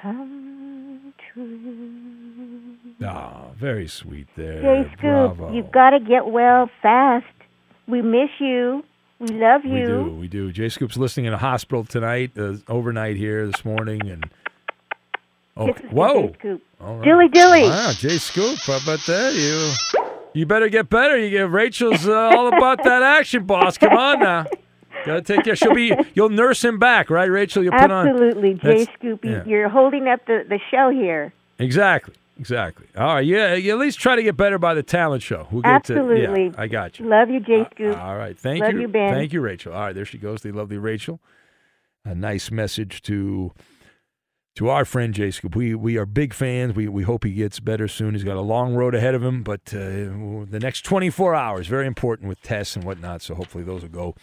[0.05, 2.77] come true.
[3.03, 4.61] Oh, very sweet there.
[4.61, 5.53] Jay Scoop, Bravo.
[5.53, 7.25] you've got to get well fast.
[7.89, 8.85] We miss you.
[9.19, 9.71] We love you.
[9.73, 10.17] We do.
[10.21, 10.53] We do.
[10.53, 14.31] Jay Scoop's listening in a hospital tonight, uh, overnight here this morning, and
[15.57, 15.87] okay.
[15.89, 16.29] Whoa.
[16.29, 16.63] Jay Scoop.
[17.03, 17.63] Dilly dilly.
[17.63, 19.33] Wow, Jay Scoop, how about that?
[19.35, 20.03] You,
[20.35, 21.17] you better get better.
[21.17, 23.79] You get Rachel's uh, all about that action, boss.
[23.79, 24.47] Come on now,
[25.05, 25.57] gotta take care.
[25.57, 25.95] She'll be.
[26.15, 27.63] You'll nurse him back, right, Rachel?
[27.63, 28.09] You'll put on.
[28.09, 29.25] Absolutely, Jay That's- Scoop.
[29.25, 29.45] you- yeah.
[29.45, 31.33] You're holding up the, the show here.
[31.59, 32.15] Exactly.
[32.39, 32.87] Exactly.
[32.97, 33.25] All right.
[33.25, 33.55] Yeah.
[33.55, 35.47] You at least try to get better by the talent show.
[35.53, 36.51] We'll get Absolutely.
[36.51, 37.07] To, yeah, I got you.
[37.09, 37.97] Love you, Jay Scoop.
[37.97, 38.37] All right.
[38.37, 38.81] Thank Love you.
[38.81, 39.15] you, Ben.
[39.15, 39.73] Thank you, Rachel.
[39.73, 39.95] All right.
[39.95, 41.21] There she goes, the lovely Rachel.
[42.05, 43.53] A nice message to
[44.57, 45.55] to our friend Jay Scoop.
[45.57, 46.75] We we are big fans.
[46.75, 48.15] We we hope he gets better soon.
[48.15, 49.79] He's got a long road ahead of him, but uh,
[50.51, 53.23] the next 24 hours very important with tests and whatnot.
[53.23, 54.15] So hopefully those will go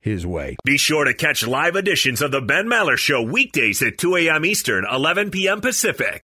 [0.00, 0.56] his way.
[0.64, 4.44] Be sure to catch live editions of the Ben Maller Show weekdays at 2 a.m.
[4.44, 5.60] Eastern, 11 p.m.
[5.60, 6.22] Pacific.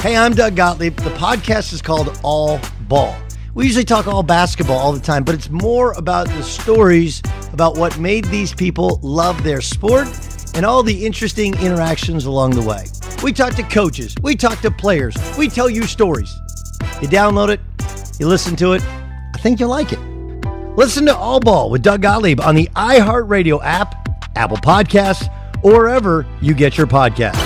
[0.00, 0.96] Hey, I'm Doug Gottlieb.
[0.96, 3.16] The podcast is called All Ball.
[3.54, 7.78] We usually talk all basketball all the time, but it's more about the stories about
[7.78, 10.06] what made these people love their sport
[10.54, 12.84] and all the interesting interactions along the way.
[13.22, 16.32] We talk to coaches, we talk to players, we tell you stories.
[17.00, 17.60] You download it,
[18.20, 18.82] you listen to it,
[19.34, 20.15] I think you'll like it.
[20.76, 23.94] Listen to All Ball with Doug Gottlieb on the iHeartRadio app,
[24.36, 27.45] Apple Podcasts, or wherever you get your podcasts.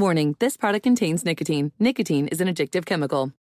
[0.00, 1.72] Warning, this product contains nicotine.
[1.78, 3.32] Nicotine is an addictive chemical.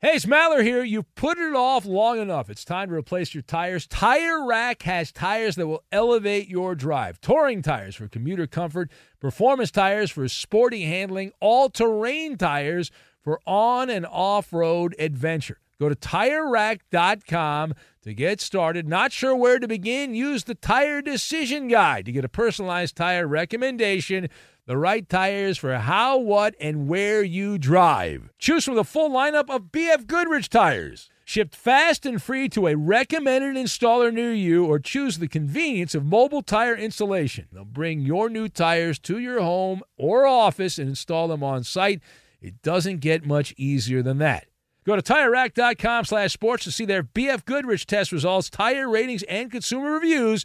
[0.00, 0.84] Hey, it's Maller here.
[0.84, 2.50] You've put it off long enough.
[2.50, 3.86] It's time to replace your tires.
[3.86, 7.22] Tire Rack has tires that will elevate your drive.
[7.22, 12.90] Touring tires for commuter comfort, performance tires for sporty handling, all terrain tires
[13.22, 15.58] for on and off road adventure.
[15.80, 18.86] Go to tirerack.com to get started.
[18.86, 20.14] Not sure where to begin?
[20.14, 24.28] Use the Tire Decision Guide to get a personalized tire recommendation
[24.66, 28.30] the right tires for how, what, and where you drive.
[28.38, 31.10] Choose from the full lineup of BF Goodrich tires.
[31.26, 36.04] Shipped fast and free to a recommended installer near you, or choose the convenience of
[36.04, 37.46] mobile tire installation.
[37.52, 42.00] They'll bring your new tires to your home or office and install them on site.
[42.40, 44.46] It doesn't get much easier than that.
[44.84, 49.50] Go to TireRack.com slash sports to see their BF Goodrich test results, tire ratings, and
[49.50, 50.44] consumer reviews,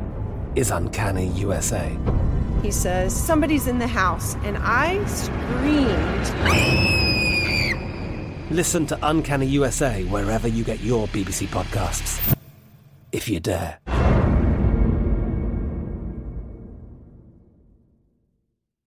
[0.55, 1.95] is Uncanny USA.
[2.61, 4.35] He says, Somebody's in the house.
[4.43, 6.31] And I screamed.
[8.51, 12.37] Listen to Uncanny USA wherever you get your BBC podcasts,
[13.11, 13.79] if you dare.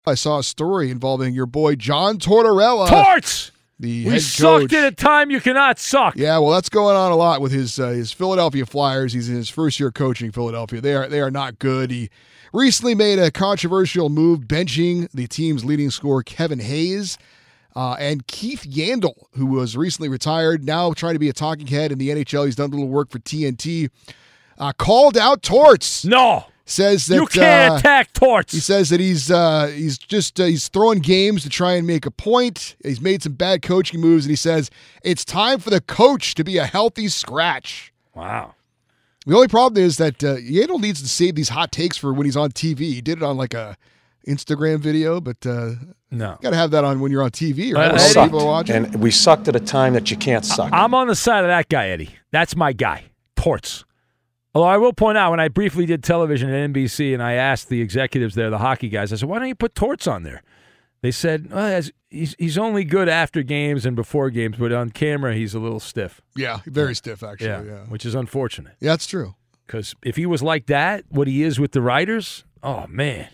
[0.04, 2.88] I saw a story involving your boy John Tortorella.
[2.89, 3.52] Torts!
[3.82, 4.74] The we sucked coach.
[4.74, 6.15] at a time you cannot suck.
[6.15, 9.12] Yeah, well, that's going on a lot with his uh, his Philadelphia Flyers.
[9.13, 10.80] He's in his first year coaching Philadelphia.
[10.82, 11.89] They are they are not good.
[11.89, 12.12] He
[12.54, 17.17] recently made a controversial move, benching the team's leading scorer Kevin Hayes.
[17.76, 21.91] Uh, and Keith Yandle, who was recently retired, now trying to be a talking head
[21.91, 22.46] in the NHL.
[22.46, 23.89] He's done a little work for TNT.
[24.60, 26.06] Uh, called out Torts.
[26.06, 28.53] No, says that you can't uh, attack Torts.
[28.53, 32.05] He says that he's uh, he's just uh, he's throwing games to try and make
[32.05, 32.75] a point.
[32.84, 34.69] He's made some bad coaching moves, and he says
[35.03, 37.93] it's time for the coach to be a healthy scratch.
[38.15, 38.55] Wow.
[39.25, 42.26] The only problem is that uh, Yandle needs to save these hot takes for when
[42.26, 42.80] he's on TV.
[42.80, 43.78] He did it on like a
[44.28, 45.74] Instagram video, but uh,
[46.09, 47.91] no, got to have that on when you're on TV, right?
[47.91, 48.76] Uh, people are watching.
[48.76, 50.72] And we sucked at a time that you can't suck.
[50.74, 52.15] I'm on the side of that guy, Eddie.
[52.32, 53.05] That's my guy,
[53.36, 53.86] Torts.
[54.54, 57.70] Although I will point out, when I briefly did television at NBC and I asked
[57.70, 60.43] the executives there, the hockey guys, I said, why don't you put Torts on there?
[61.02, 65.34] They said well, he's he's only good after games and before games, but on camera
[65.34, 66.22] he's a little stiff.
[66.36, 67.47] Yeah, very stiff actually.
[67.47, 68.76] Yeah, Yeah, which is unfortunate.
[68.80, 69.34] Yeah, that's true.
[69.66, 73.30] Because if he was like that, what he is with the writers, oh man,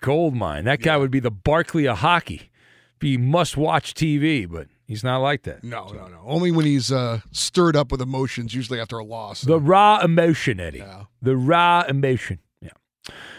[0.00, 0.64] gold mine.
[0.64, 2.50] That guy would be the Barkley of hockey.
[2.98, 5.62] Be must watch TV, but he's not like that.
[5.62, 6.20] No, no, no.
[6.26, 9.42] Only when he's uh, stirred up with emotions, usually after a loss.
[9.42, 10.82] The raw emotion, Eddie.
[11.22, 12.40] The raw emotion.
[12.60, 12.70] Yeah.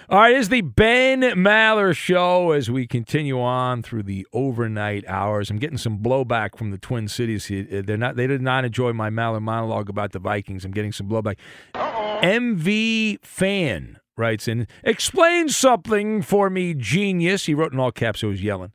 [0.10, 5.49] All right, is the Ben Maller show as we continue on through the overnight hours.
[5.49, 7.49] I'm getting some blowback from the Twin Cities.
[7.49, 8.16] They're not.
[8.16, 10.64] They did not enjoy my Maller monologue about the Vikings.
[10.64, 11.36] I'm getting some blowback.
[11.76, 17.45] MV fan writes in, explain something for me, genius.
[17.45, 18.22] He wrote in all caps.
[18.22, 18.72] So he was yelling.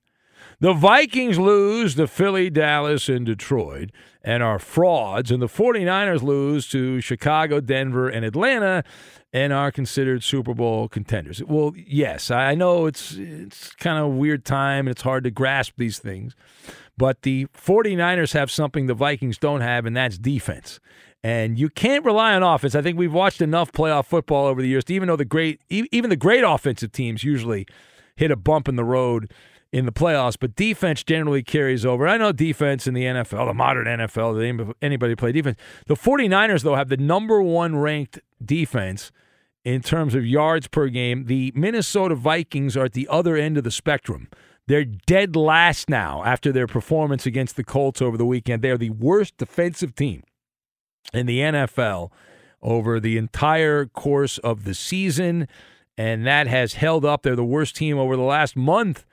[0.58, 3.90] The Vikings lose to Philly, Dallas, and Detroit
[4.22, 8.82] and are frauds, and the 49ers lose to Chicago, Denver, and Atlanta
[9.32, 11.42] and are considered Super Bowl contenders.
[11.44, 15.30] Well, yes, I know it's it's kind of a weird time and it's hard to
[15.30, 16.34] grasp these things.
[16.96, 20.80] But the 49ers have something the Vikings don't have, and that's defense.
[21.22, 22.74] And you can't rely on offense.
[22.74, 26.08] I think we've watched enough playoff football over the years even know the great, even
[26.08, 27.66] the great offensive teams usually
[28.16, 29.30] hit a bump in the road
[29.72, 32.06] in the playoffs, but defense generally carries over.
[32.08, 35.58] I know defense in the NFL, the modern NFL, anybody play defense.
[35.86, 39.10] The 49ers, though, have the number one ranked defense
[39.64, 41.26] in terms of yards per game.
[41.26, 44.28] The Minnesota Vikings are at the other end of the spectrum.
[44.68, 48.62] They're dead last now after their performance against the Colts over the weekend.
[48.62, 50.22] They're the worst defensive team
[51.12, 52.10] in the NFL
[52.62, 55.46] over the entire course of the season,
[55.98, 57.22] and that has held up.
[57.22, 59.04] They're the worst team over the last month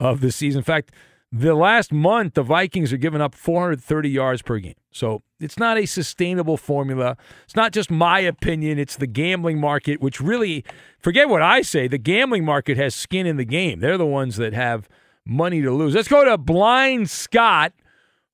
[0.00, 0.60] of the season.
[0.60, 0.92] In fact,
[1.30, 4.74] the last month, the Vikings are giving up 430 yards per game.
[4.90, 7.16] So it's not a sustainable formula.
[7.44, 10.64] It's not just my opinion, it's the gambling market, which really,
[10.98, 13.80] forget what I say, the gambling market has skin in the game.
[13.80, 14.88] They're the ones that have
[15.26, 15.94] money to lose.
[15.94, 17.74] Let's go to Blind Scott,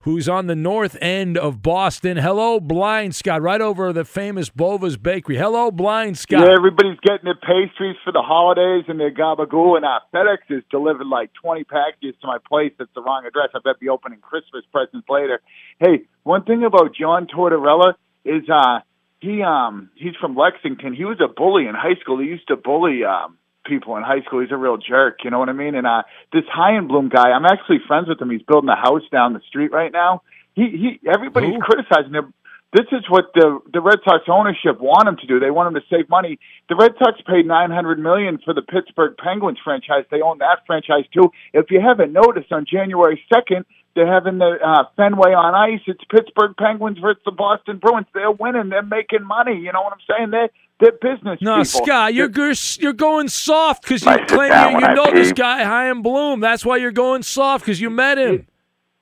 [0.04, 2.18] who's on the north end of Boston.
[2.18, 5.36] Hello, Blind Scott, right over the famous Bova's Bakery.
[5.36, 6.40] Hello, Blind Scott.
[6.46, 10.62] Yeah, everybody's getting their pastries for the holidays and their gabagool, and uh, FedEx has
[10.70, 13.48] delivered like 20 packages to my place at the wrong address.
[13.54, 15.40] I bet be opening Christmas presents later.
[15.78, 17.94] Hey, one thing about John Tortorella
[18.26, 18.80] is uh,
[19.20, 20.94] he um he's from Lexington.
[20.94, 22.20] He was a bully in high school.
[22.20, 24.40] He used to bully um people in high school.
[24.40, 25.74] He's a real jerk, you know what I mean?
[25.74, 26.02] And uh
[26.32, 28.30] this Bloom guy, I'm actually friends with him.
[28.30, 30.22] He's building a house down the street right now.
[30.54, 32.32] He he everybody's criticizing him.
[32.72, 35.38] This is what the the Red Sox ownership want him to do.
[35.38, 36.40] They want him to save money.
[36.68, 40.04] The Red Sox paid 900 million for the Pittsburgh Penguins franchise.
[40.10, 41.30] They own that franchise too.
[41.52, 45.80] If you haven't noticed, on January 2nd, they're having the uh, Fenway on ice.
[45.86, 48.06] It's Pittsburgh Penguins versus the Boston Bruins.
[48.12, 48.68] They're winning.
[48.70, 49.56] They're making money.
[49.56, 50.30] You know what I'm saying?
[50.30, 50.50] They're
[50.80, 51.64] they're business No, people.
[51.86, 55.34] Scott, you're you're, you're going soft because you claim you, you I know this pee.
[55.34, 56.40] guy, Chaim Bloom.
[56.40, 58.46] That's why you're going soft because you met him.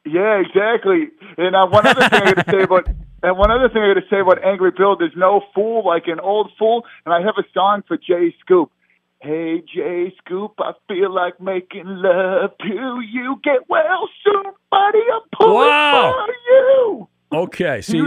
[0.05, 1.09] Yeah, exactly.
[1.39, 2.89] And uh, one other thing I got to say about
[3.23, 4.97] and one other thing I got to say about Angry Bill.
[4.97, 6.85] There's no fool like an old fool.
[7.07, 8.71] And I have a song for Jay Scoop.
[9.21, 13.37] Hey Jay Scoop, I feel like making love to you.
[13.45, 14.99] Get well soon, buddy.
[15.15, 16.27] I'm pulling Wow.
[16.27, 17.09] for you.
[17.33, 18.03] Okay, see,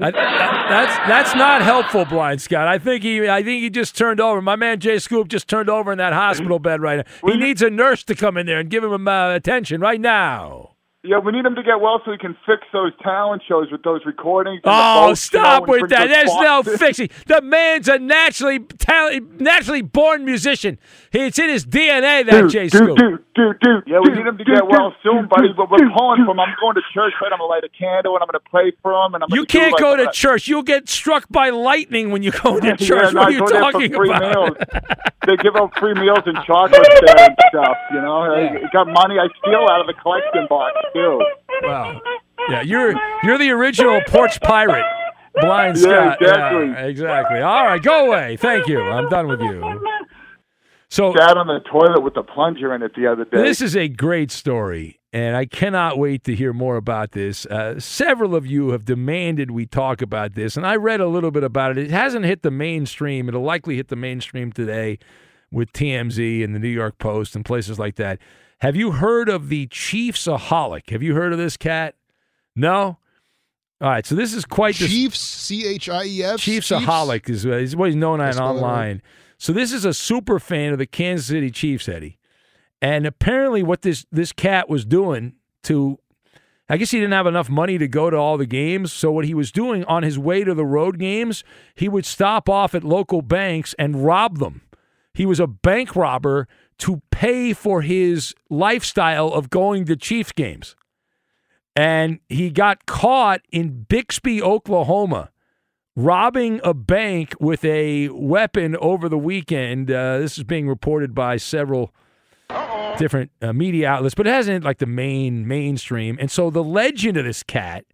[0.00, 2.68] I, that- that's that's not helpful, Blind Scott.
[2.68, 4.42] I think he I think he just turned over.
[4.42, 7.28] My man Jay Scoop just turned over in that hospital bed right now.
[7.32, 10.72] He needs a nurse to come in there and give him uh, attention right now.
[11.04, 13.84] Yeah, we need him to get well so he can fix those talent shows with
[13.84, 14.62] those recordings.
[14.64, 16.08] and Oh, boats, you know, stop and with bring that!
[16.08, 17.08] those There's no fixing.
[17.26, 20.76] The man's a naturally talent, naturally born musician.
[21.12, 22.26] It's in his DNA.
[22.26, 22.98] That Dude, Jay dude, Scoop.
[22.98, 23.84] dude, dude, dude.
[23.86, 25.52] Yeah, we need him to get well soon, buddy.
[25.56, 26.40] But we're pulling for him.
[26.40, 27.30] I'm going to church, right?
[27.32, 29.14] I'm gonna light a candle and I'm gonna pray for him.
[29.14, 30.48] And I'm You can't like go a- to church.
[30.48, 33.14] You'll get struck by lightning when you go to church.
[33.14, 34.34] no, what I are you go there for talking free about?
[34.34, 34.56] meals.
[35.28, 37.76] they give out free meals and chocolate there and stuff.
[37.92, 39.14] You know, I got money.
[39.20, 42.00] I steal out of the collection box Wow.
[42.48, 44.84] Yeah, you're you're the original porch pirate,
[45.40, 46.22] blind Yeah, Scott.
[46.22, 46.66] exactly.
[46.68, 47.40] Yeah, exactly.
[47.40, 48.36] All right, go away.
[48.36, 48.80] Thank you.
[48.80, 49.84] I'm done with you.
[50.90, 53.42] So sat on the toilet with the plunger in it the other day.
[53.42, 57.44] This is a great story, and I cannot wait to hear more about this.
[57.44, 61.30] Uh, several of you have demanded we talk about this, and I read a little
[61.30, 61.78] bit about it.
[61.78, 63.28] It hasn't hit the mainstream.
[63.28, 64.98] It'll likely hit the mainstream today
[65.50, 68.18] with TMZ and the New York Post and places like that.
[68.60, 70.90] Have you heard of the Chiefsaholic?
[70.90, 71.94] Have you heard of this cat?
[72.56, 72.98] No?
[73.80, 76.40] All right, so this is quite the Chiefs, C H I E F.
[76.40, 78.56] Chiefsaholic is, is what he's known as That's what I heard.
[78.64, 79.02] online.
[79.38, 82.18] So this is a super fan of the Kansas City Chiefs, Eddie.
[82.82, 85.34] And apparently, what this this cat was doing
[85.64, 85.98] to,
[86.68, 88.92] I guess he didn't have enough money to go to all the games.
[88.92, 91.44] So what he was doing on his way to the road games,
[91.76, 94.62] he would stop off at local banks and rob them.
[95.14, 96.48] He was a bank robber
[96.78, 100.76] to pay for his lifestyle of going to Chiefs games.
[101.74, 105.30] And he got caught in Bixby, Oklahoma,
[105.94, 109.90] robbing a bank with a weapon over the weekend.
[109.90, 111.94] Uh, this is being reported by several
[112.98, 116.16] different uh, media outlets, but it hasn't like the main mainstream.
[116.20, 117.84] And so the legend of this cat,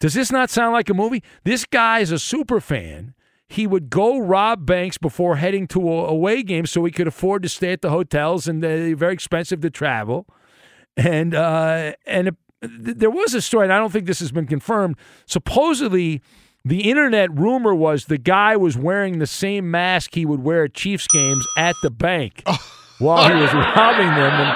[0.00, 1.22] does this not sound like a movie?
[1.44, 3.14] This guy is a super fan.
[3.52, 7.42] He would go rob banks before heading to a away game so he could afford
[7.42, 10.26] to stay at the hotels and they're very expensive to travel.
[10.96, 14.46] And uh, and it, there was a story, and I don't think this has been
[14.46, 14.96] confirmed.
[15.26, 16.22] Supposedly,
[16.64, 20.74] the internet rumor was the guy was wearing the same mask he would wear at
[20.74, 22.42] Chiefs games at the bank
[23.00, 24.32] while he was robbing them.
[24.32, 24.48] And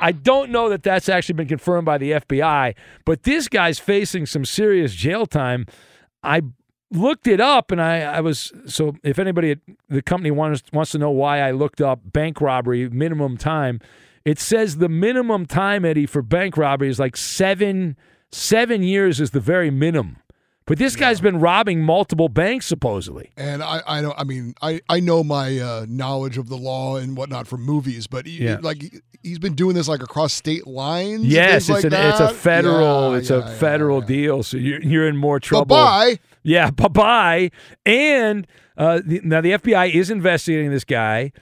[0.00, 2.74] I don't know that that's actually been confirmed by the FBI,
[3.04, 5.66] but this guy's facing some serious jail time.
[6.22, 6.42] I
[6.90, 9.58] looked it up and I, I was so if anybody at
[9.88, 13.80] the company wants wants to know why I looked up bank robbery minimum time,
[14.24, 17.96] it says the minimum time, Eddie, for bank robbery is like seven
[18.30, 20.18] seven years is the very minimum.
[20.66, 23.30] But this guy's been robbing multiple banks supposedly.
[23.36, 24.18] And I, I don't.
[24.18, 28.08] I mean, I, I know my uh, knowledge of the law and whatnot from movies,
[28.08, 28.58] but he, Yeah.
[28.60, 31.24] like he- he's been doing this like across state lines.
[31.24, 34.82] Yes, it's like an, it's a federal Yeah, it's yeah, a federal deal, so you're
[34.82, 35.66] you're in more trouble.
[35.76, 36.18] Bye-bye.
[36.46, 37.50] Yeah, bye bye.
[37.84, 38.46] And
[38.78, 41.32] uh, the, now the FBI is investigating this guy.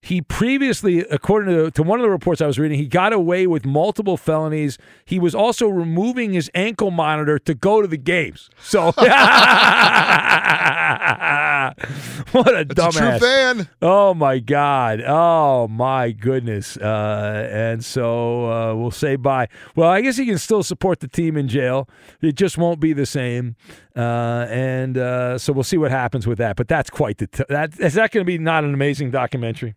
[0.00, 3.46] He previously, according to, to one of the reports I was reading, he got away
[3.46, 4.76] with multiple felonies.
[5.06, 8.50] He was also removing his ankle monitor to go to the games.
[8.60, 8.88] So,
[12.32, 13.18] what a That's a dumbass!
[13.18, 13.68] true fan.
[13.82, 15.02] Oh my God!
[15.06, 16.76] Oh my goodness!
[16.76, 19.48] Uh, and so uh, we'll say bye.
[19.76, 21.88] Well, I guess he can still support the team in jail.
[22.20, 23.56] It just won't be the same.
[23.96, 26.56] Uh, and uh, so we'll see what happens with that.
[26.56, 29.74] But that's quite the t- that is that going to be not an amazing documentary?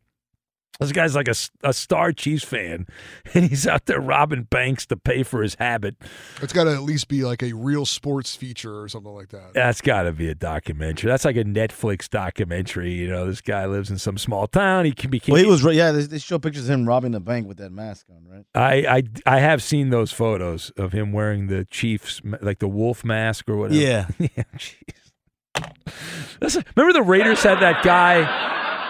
[0.79, 2.87] This guy's like a, a star Chiefs fan,
[3.33, 5.95] and he's out there robbing banks to pay for his habit.
[6.41, 9.53] It's got to at least be like a real sports feature or something like that.
[9.53, 11.09] That's got to be a documentary.
[11.09, 12.93] That's like a Netflix documentary.
[12.93, 14.85] You know, this guy lives in some small town.
[14.85, 15.21] He can be.
[15.27, 15.63] Well, he was.
[15.63, 18.45] Yeah, they, they show pictures of him robbing the bank with that mask on, right?
[18.53, 23.03] I, I I have seen those photos of him wearing the Chiefs like the wolf
[23.03, 23.79] mask or whatever.
[23.79, 24.07] Yeah.
[24.19, 24.43] yeah.
[24.55, 24.97] Jeez.
[26.41, 28.21] Listen, remember the Raiders had that guy,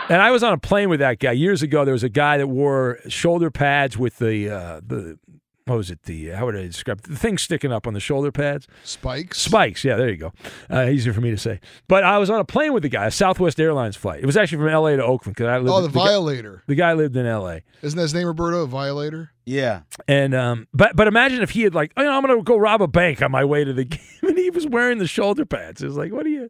[0.09, 1.85] and I was on a plane with that guy years ago.
[1.85, 5.17] There was a guy that wore shoulder pads with the uh, the
[5.65, 6.03] what was it?
[6.03, 7.09] The how would I describe it?
[7.09, 8.67] the thing sticking up on the shoulder pads?
[8.85, 9.37] Spikes.
[9.41, 9.83] Spikes.
[9.83, 10.31] Yeah, there you go.
[10.71, 11.59] Uh, easier for me to say.
[11.89, 14.21] But I was on a plane with the guy, a Southwest Airlines flight.
[14.23, 14.95] It was actually from L.A.
[14.95, 15.69] to Oakland because I lived.
[15.69, 16.63] Oh, the guy- Violator.
[16.67, 17.63] the guy lived in L.A.
[17.81, 18.63] Isn't his name, Roberto?
[18.63, 19.31] A Violator?
[19.45, 19.81] Yeah.
[20.07, 22.55] And um, but but imagine if he had like, oh, you know, I'm gonna go
[22.57, 25.45] rob a bank on my way to the game, and he was wearing the shoulder
[25.45, 25.81] pads.
[25.81, 26.49] It was like, what are you?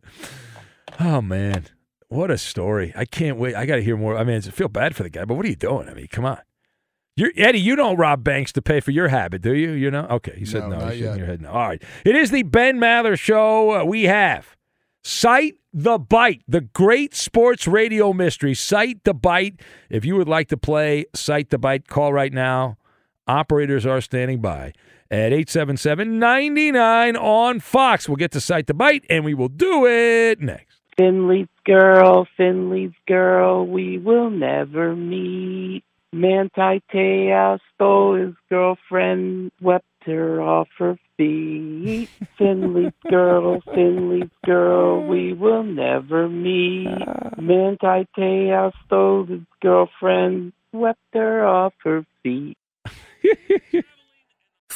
[1.00, 1.66] Oh man,
[2.10, 2.94] what a story!
[2.96, 3.56] I can't wait.
[3.56, 4.18] I got to hear more.
[4.18, 5.90] I mean, I feel bad for the guy, but what are you doing?
[5.90, 6.40] I mean, come on.
[7.18, 9.72] You're, Eddie, you don't rob banks to pay for your habit, do you?
[9.72, 10.06] You know?
[10.06, 10.80] Okay, he said No, no.
[10.80, 11.50] not He's shaking your head no.
[11.50, 11.82] All right.
[12.06, 13.82] It is the Ben Maller Show.
[13.82, 14.56] Uh, we have
[15.04, 18.54] Cite the Bite, the great sports radio mystery.
[18.54, 19.60] Cite the Bite.
[19.90, 22.78] If you would like to play Cite the Bite, call right now.
[23.28, 24.74] Operators are standing by
[25.10, 28.08] at 877 99 on Fox.
[28.08, 30.82] We'll get to Cite the Bite, and we will do it next.
[30.98, 35.84] Finley's girl, Finley's girl, we will never meet.
[36.14, 42.10] Manti Te'o stole his girlfriend, wept her off her feet.
[42.38, 46.88] Finley's girl, Finley's girl, we will never meet.
[46.88, 47.30] Uh.
[47.42, 52.58] Manti Te'o stole his girlfriend, wept her off her feet.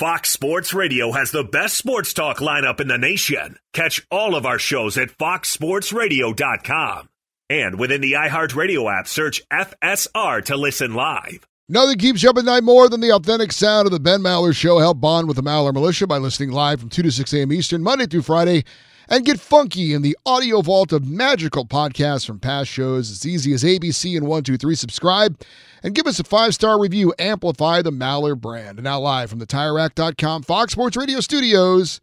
[0.02, 3.60] Fox Sports Radio has the best sports talk lineup in the nation.
[3.72, 7.10] Catch all of our shows at foxsportsradio.com.
[7.52, 11.46] And within the iHeartRadio app, search FSR to listen live.
[11.70, 14.56] Nothing keeps you up at night more than the authentic sound of the Ben Maller
[14.56, 14.80] Show.
[14.80, 17.54] Help bond with the Maller Militia by listening live from 2 to 6 a.m.
[17.54, 18.64] Eastern, Monday through Friday.
[19.12, 23.12] And get funky in the audio vault of magical podcasts from past shows.
[23.12, 24.74] It's easy as ABC and 123.
[24.74, 25.38] Subscribe
[25.84, 27.14] and give us a five star review.
[27.20, 28.78] Amplify the Maller brand.
[28.78, 32.00] And now, live from the TireRack.com Fox Sports Radio studios,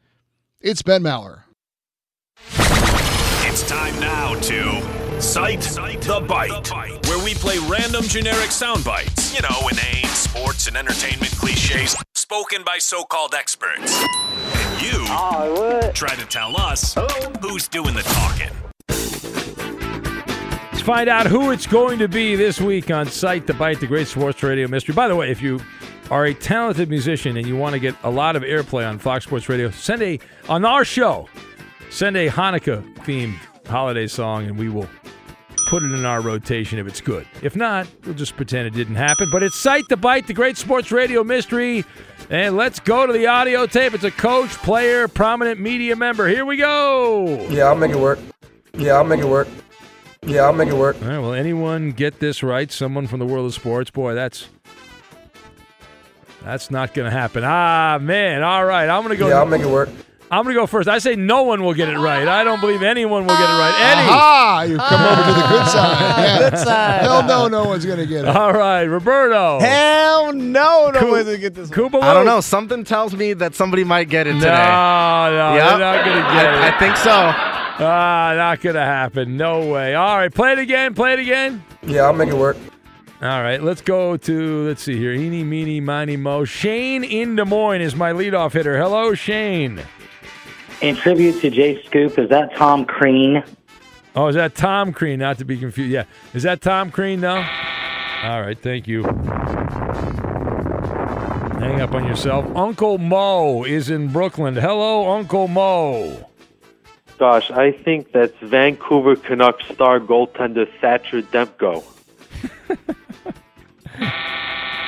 [0.60, 1.44] it's Ben Maller.
[3.48, 6.70] It's time now to Cite, the Bite,
[7.06, 9.34] where we play random generic sound bites.
[9.34, 11.96] You know, inane sports and entertainment cliches
[12.30, 14.04] spoken by so called experts.
[14.52, 15.06] And you
[15.94, 16.94] try to tell us
[17.40, 18.50] who's doing the talking.
[20.70, 23.86] Let's find out who it's going to be this week on Cite the Bite, the
[23.86, 24.94] great sports radio mystery.
[24.94, 25.58] By the way, if you
[26.10, 29.24] are a talented musician and you want to get a lot of airplay on Fox
[29.24, 30.18] Sports Radio, send a
[30.50, 31.30] on our show,
[31.88, 34.86] send a Hanukkah themed holiday song, and we will
[35.68, 37.26] put it in our rotation if it's good.
[37.42, 39.30] If not, we'll just pretend it didn't happen.
[39.30, 41.86] But it's Cite the Bite, the great sports radio mystery.
[42.30, 43.94] And let's go to the audio tape.
[43.94, 46.28] It's a coach, player, prominent media member.
[46.28, 47.46] Here we go.
[47.48, 48.18] Yeah, I'll make it work.
[48.74, 49.48] Yeah, I'll make it work.
[50.22, 51.00] Yeah, I'll make it work.
[51.00, 52.70] All right, well, anyone get this right?
[52.70, 53.90] Someone from the world of sports?
[53.90, 54.48] Boy, that's
[56.42, 57.44] that's not going to happen.
[57.46, 58.42] Ah, man.
[58.42, 59.28] All right, I'm going to go.
[59.28, 59.88] Yeah, I'll make it work.
[60.30, 60.88] I'm going to go first.
[60.88, 62.28] I say no one will get it right.
[62.28, 63.74] I don't believe anyone will get it right.
[63.80, 64.08] Eddie.
[64.10, 64.62] Aha!
[64.68, 66.22] You come over to the good side.
[66.22, 66.50] Yeah.
[66.50, 67.00] Good side.
[67.00, 68.28] Hell no, no one's going to get it.
[68.36, 69.58] All right, Roberto.
[69.60, 71.70] Hell no, no Coo- one's gonna get this.
[71.70, 71.78] one.
[71.90, 72.02] Koopaloo.
[72.02, 72.40] I don't know.
[72.42, 74.50] Something tells me that somebody might get it No, today.
[74.54, 75.70] no, Yep.
[75.70, 76.74] you're not going to get I, it.
[76.74, 77.10] I think so.
[77.80, 79.36] Ah, not going to happen.
[79.36, 79.94] No way.
[79.94, 80.94] All right, play it again.
[80.94, 81.64] Play it again.
[81.82, 82.56] Yeah, I'll make it work.
[83.22, 85.12] All right, let's go to, let's see here.
[85.12, 86.44] Eeny, meeny, miny, mo.
[86.44, 88.76] Shane in Des Moines is my leadoff hitter.
[88.78, 89.80] Hello, Shane.
[90.80, 93.42] In tribute to Jay Scoop, is that Tom Crean?
[94.14, 95.18] Oh, is that Tom Crean?
[95.18, 95.90] Not to be confused.
[95.90, 96.04] Yeah.
[96.34, 97.44] Is that Tom Crean, though?
[98.22, 99.02] All right, thank you.
[101.58, 102.46] Hang up on yourself.
[102.56, 104.54] Uncle Mo is in Brooklyn.
[104.54, 106.28] Hello, Uncle Mo.
[107.18, 111.84] Gosh, I think that's Vancouver Canucks star goaltender Thatcher Demko.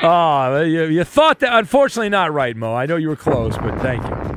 [0.03, 1.53] Oh, you, you thought that.
[1.57, 2.73] Unfortunately, not right, Mo.
[2.73, 4.30] I know you were close, but thank you.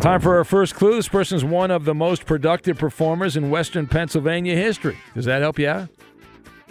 [0.00, 0.94] Time for our first clue.
[0.94, 4.96] This person's one of the most productive performers in Western Pennsylvania history.
[5.14, 5.88] Does that help you out?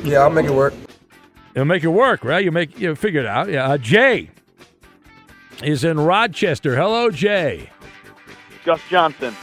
[0.02, 0.74] Yeah, I'll make it work.
[1.54, 2.44] It'll make it work, right?
[2.44, 3.50] You make you figure it out.
[3.50, 3.68] Yeah.
[3.68, 4.30] Uh, Jay
[5.62, 6.76] is in Rochester.
[6.78, 7.70] Hello, Jay.
[8.64, 9.36] Gus Johnson.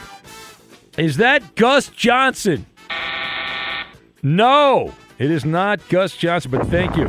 [0.97, 2.65] Is that Gus Johnson?
[4.23, 7.07] No, it is not Gus Johnson, but thank you.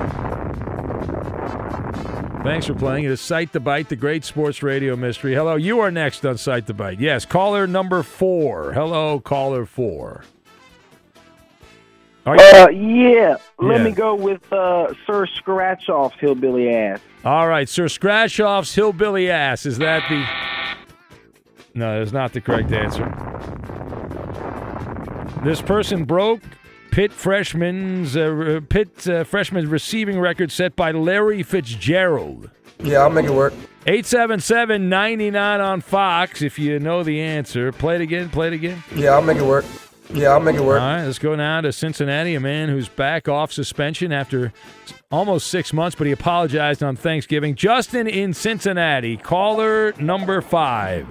[2.46, 3.02] Thanks for playing.
[3.02, 5.34] It is Cite the Bite, the great sports radio mystery.
[5.34, 7.00] Hello, you are next on Cite the Bite.
[7.00, 8.72] Yes, caller number four.
[8.72, 10.22] Hello, caller four.
[12.24, 13.34] Are Uh, yeah.
[13.58, 13.84] Let Yeah.
[13.84, 17.00] me go with uh, Sir Scratch Off's hillbilly ass.
[17.24, 19.66] All right, Sir Scratch Scratchoff's hillbilly ass.
[19.66, 20.24] Is that the?
[21.74, 23.12] No, that's not the correct answer.
[25.42, 26.42] This person broke
[26.96, 32.48] Pitt freshman's uh, Pitt uh, freshman receiving record set by Larry Fitzgerald.
[32.78, 33.52] Yeah, I'll make it work.
[33.84, 36.40] 877-99 on Fox.
[36.40, 38.30] If you know the answer, play it again.
[38.30, 38.82] Play it again.
[38.94, 39.66] Yeah, I'll make it work.
[40.08, 40.80] Yeah, I'll make it work.
[40.80, 42.34] All right, let's go now to Cincinnati.
[42.34, 44.54] A man who's back off suspension after
[45.10, 47.56] almost six months, but he apologized on Thanksgiving.
[47.56, 51.06] Justin in Cincinnati, caller number five.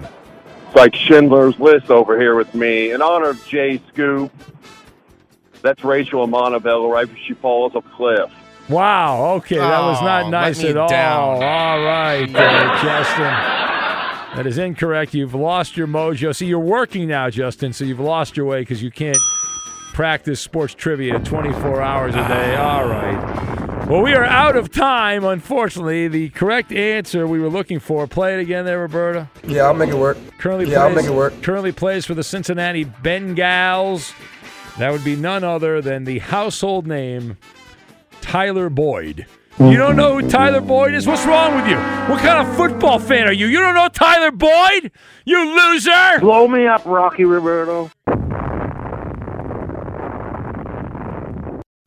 [0.66, 2.90] It's like Schindler's List over here with me.
[2.90, 4.32] In honor of Jay Scoop,
[5.62, 8.30] that's Rachel Montevideo right before she falls off a cliff.
[8.68, 9.34] Wow.
[9.36, 10.88] Okay, that was Oh, not let nice me at all.
[10.88, 11.34] down.
[11.42, 13.24] All right, uh, Justin.
[14.36, 15.14] That is incorrect.
[15.14, 16.34] You've lost your mojo.
[16.34, 19.16] See, you're working now, Justin, so you've lost your way because you can't
[19.94, 22.54] practice sports trivia 24 hours a day.
[22.56, 23.86] All right.
[23.86, 26.08] Well, we are out of time, unfortunately.
[26.08, 28.06] The correct answer we were looking for.
[28.08, 29.30] Play it again there, Roberta.
[29.44, 30.18] Yeah, I'll make it work.
[30.38, 31.40] Currently Yeah, I'll plays, make it work.
[31.40, 34.12] Currently plays for the Cincinnati Bengals.
[34.78, 37.38] That would be none other than the household name
[38.20, 39.26] Tyler Boyd.
[39.58, 41.06] You don't know who Tyler Boyd is?
[41.06, 41.76] What's wrong with you?
[42.12, 43.46] What kind of football fan are you?
[43.46, 44.92] You don't know Tyler Boyd?
[45.24, 46.20] You loser!
[46.20, 47.90] Blow me up, Rocky Roberto.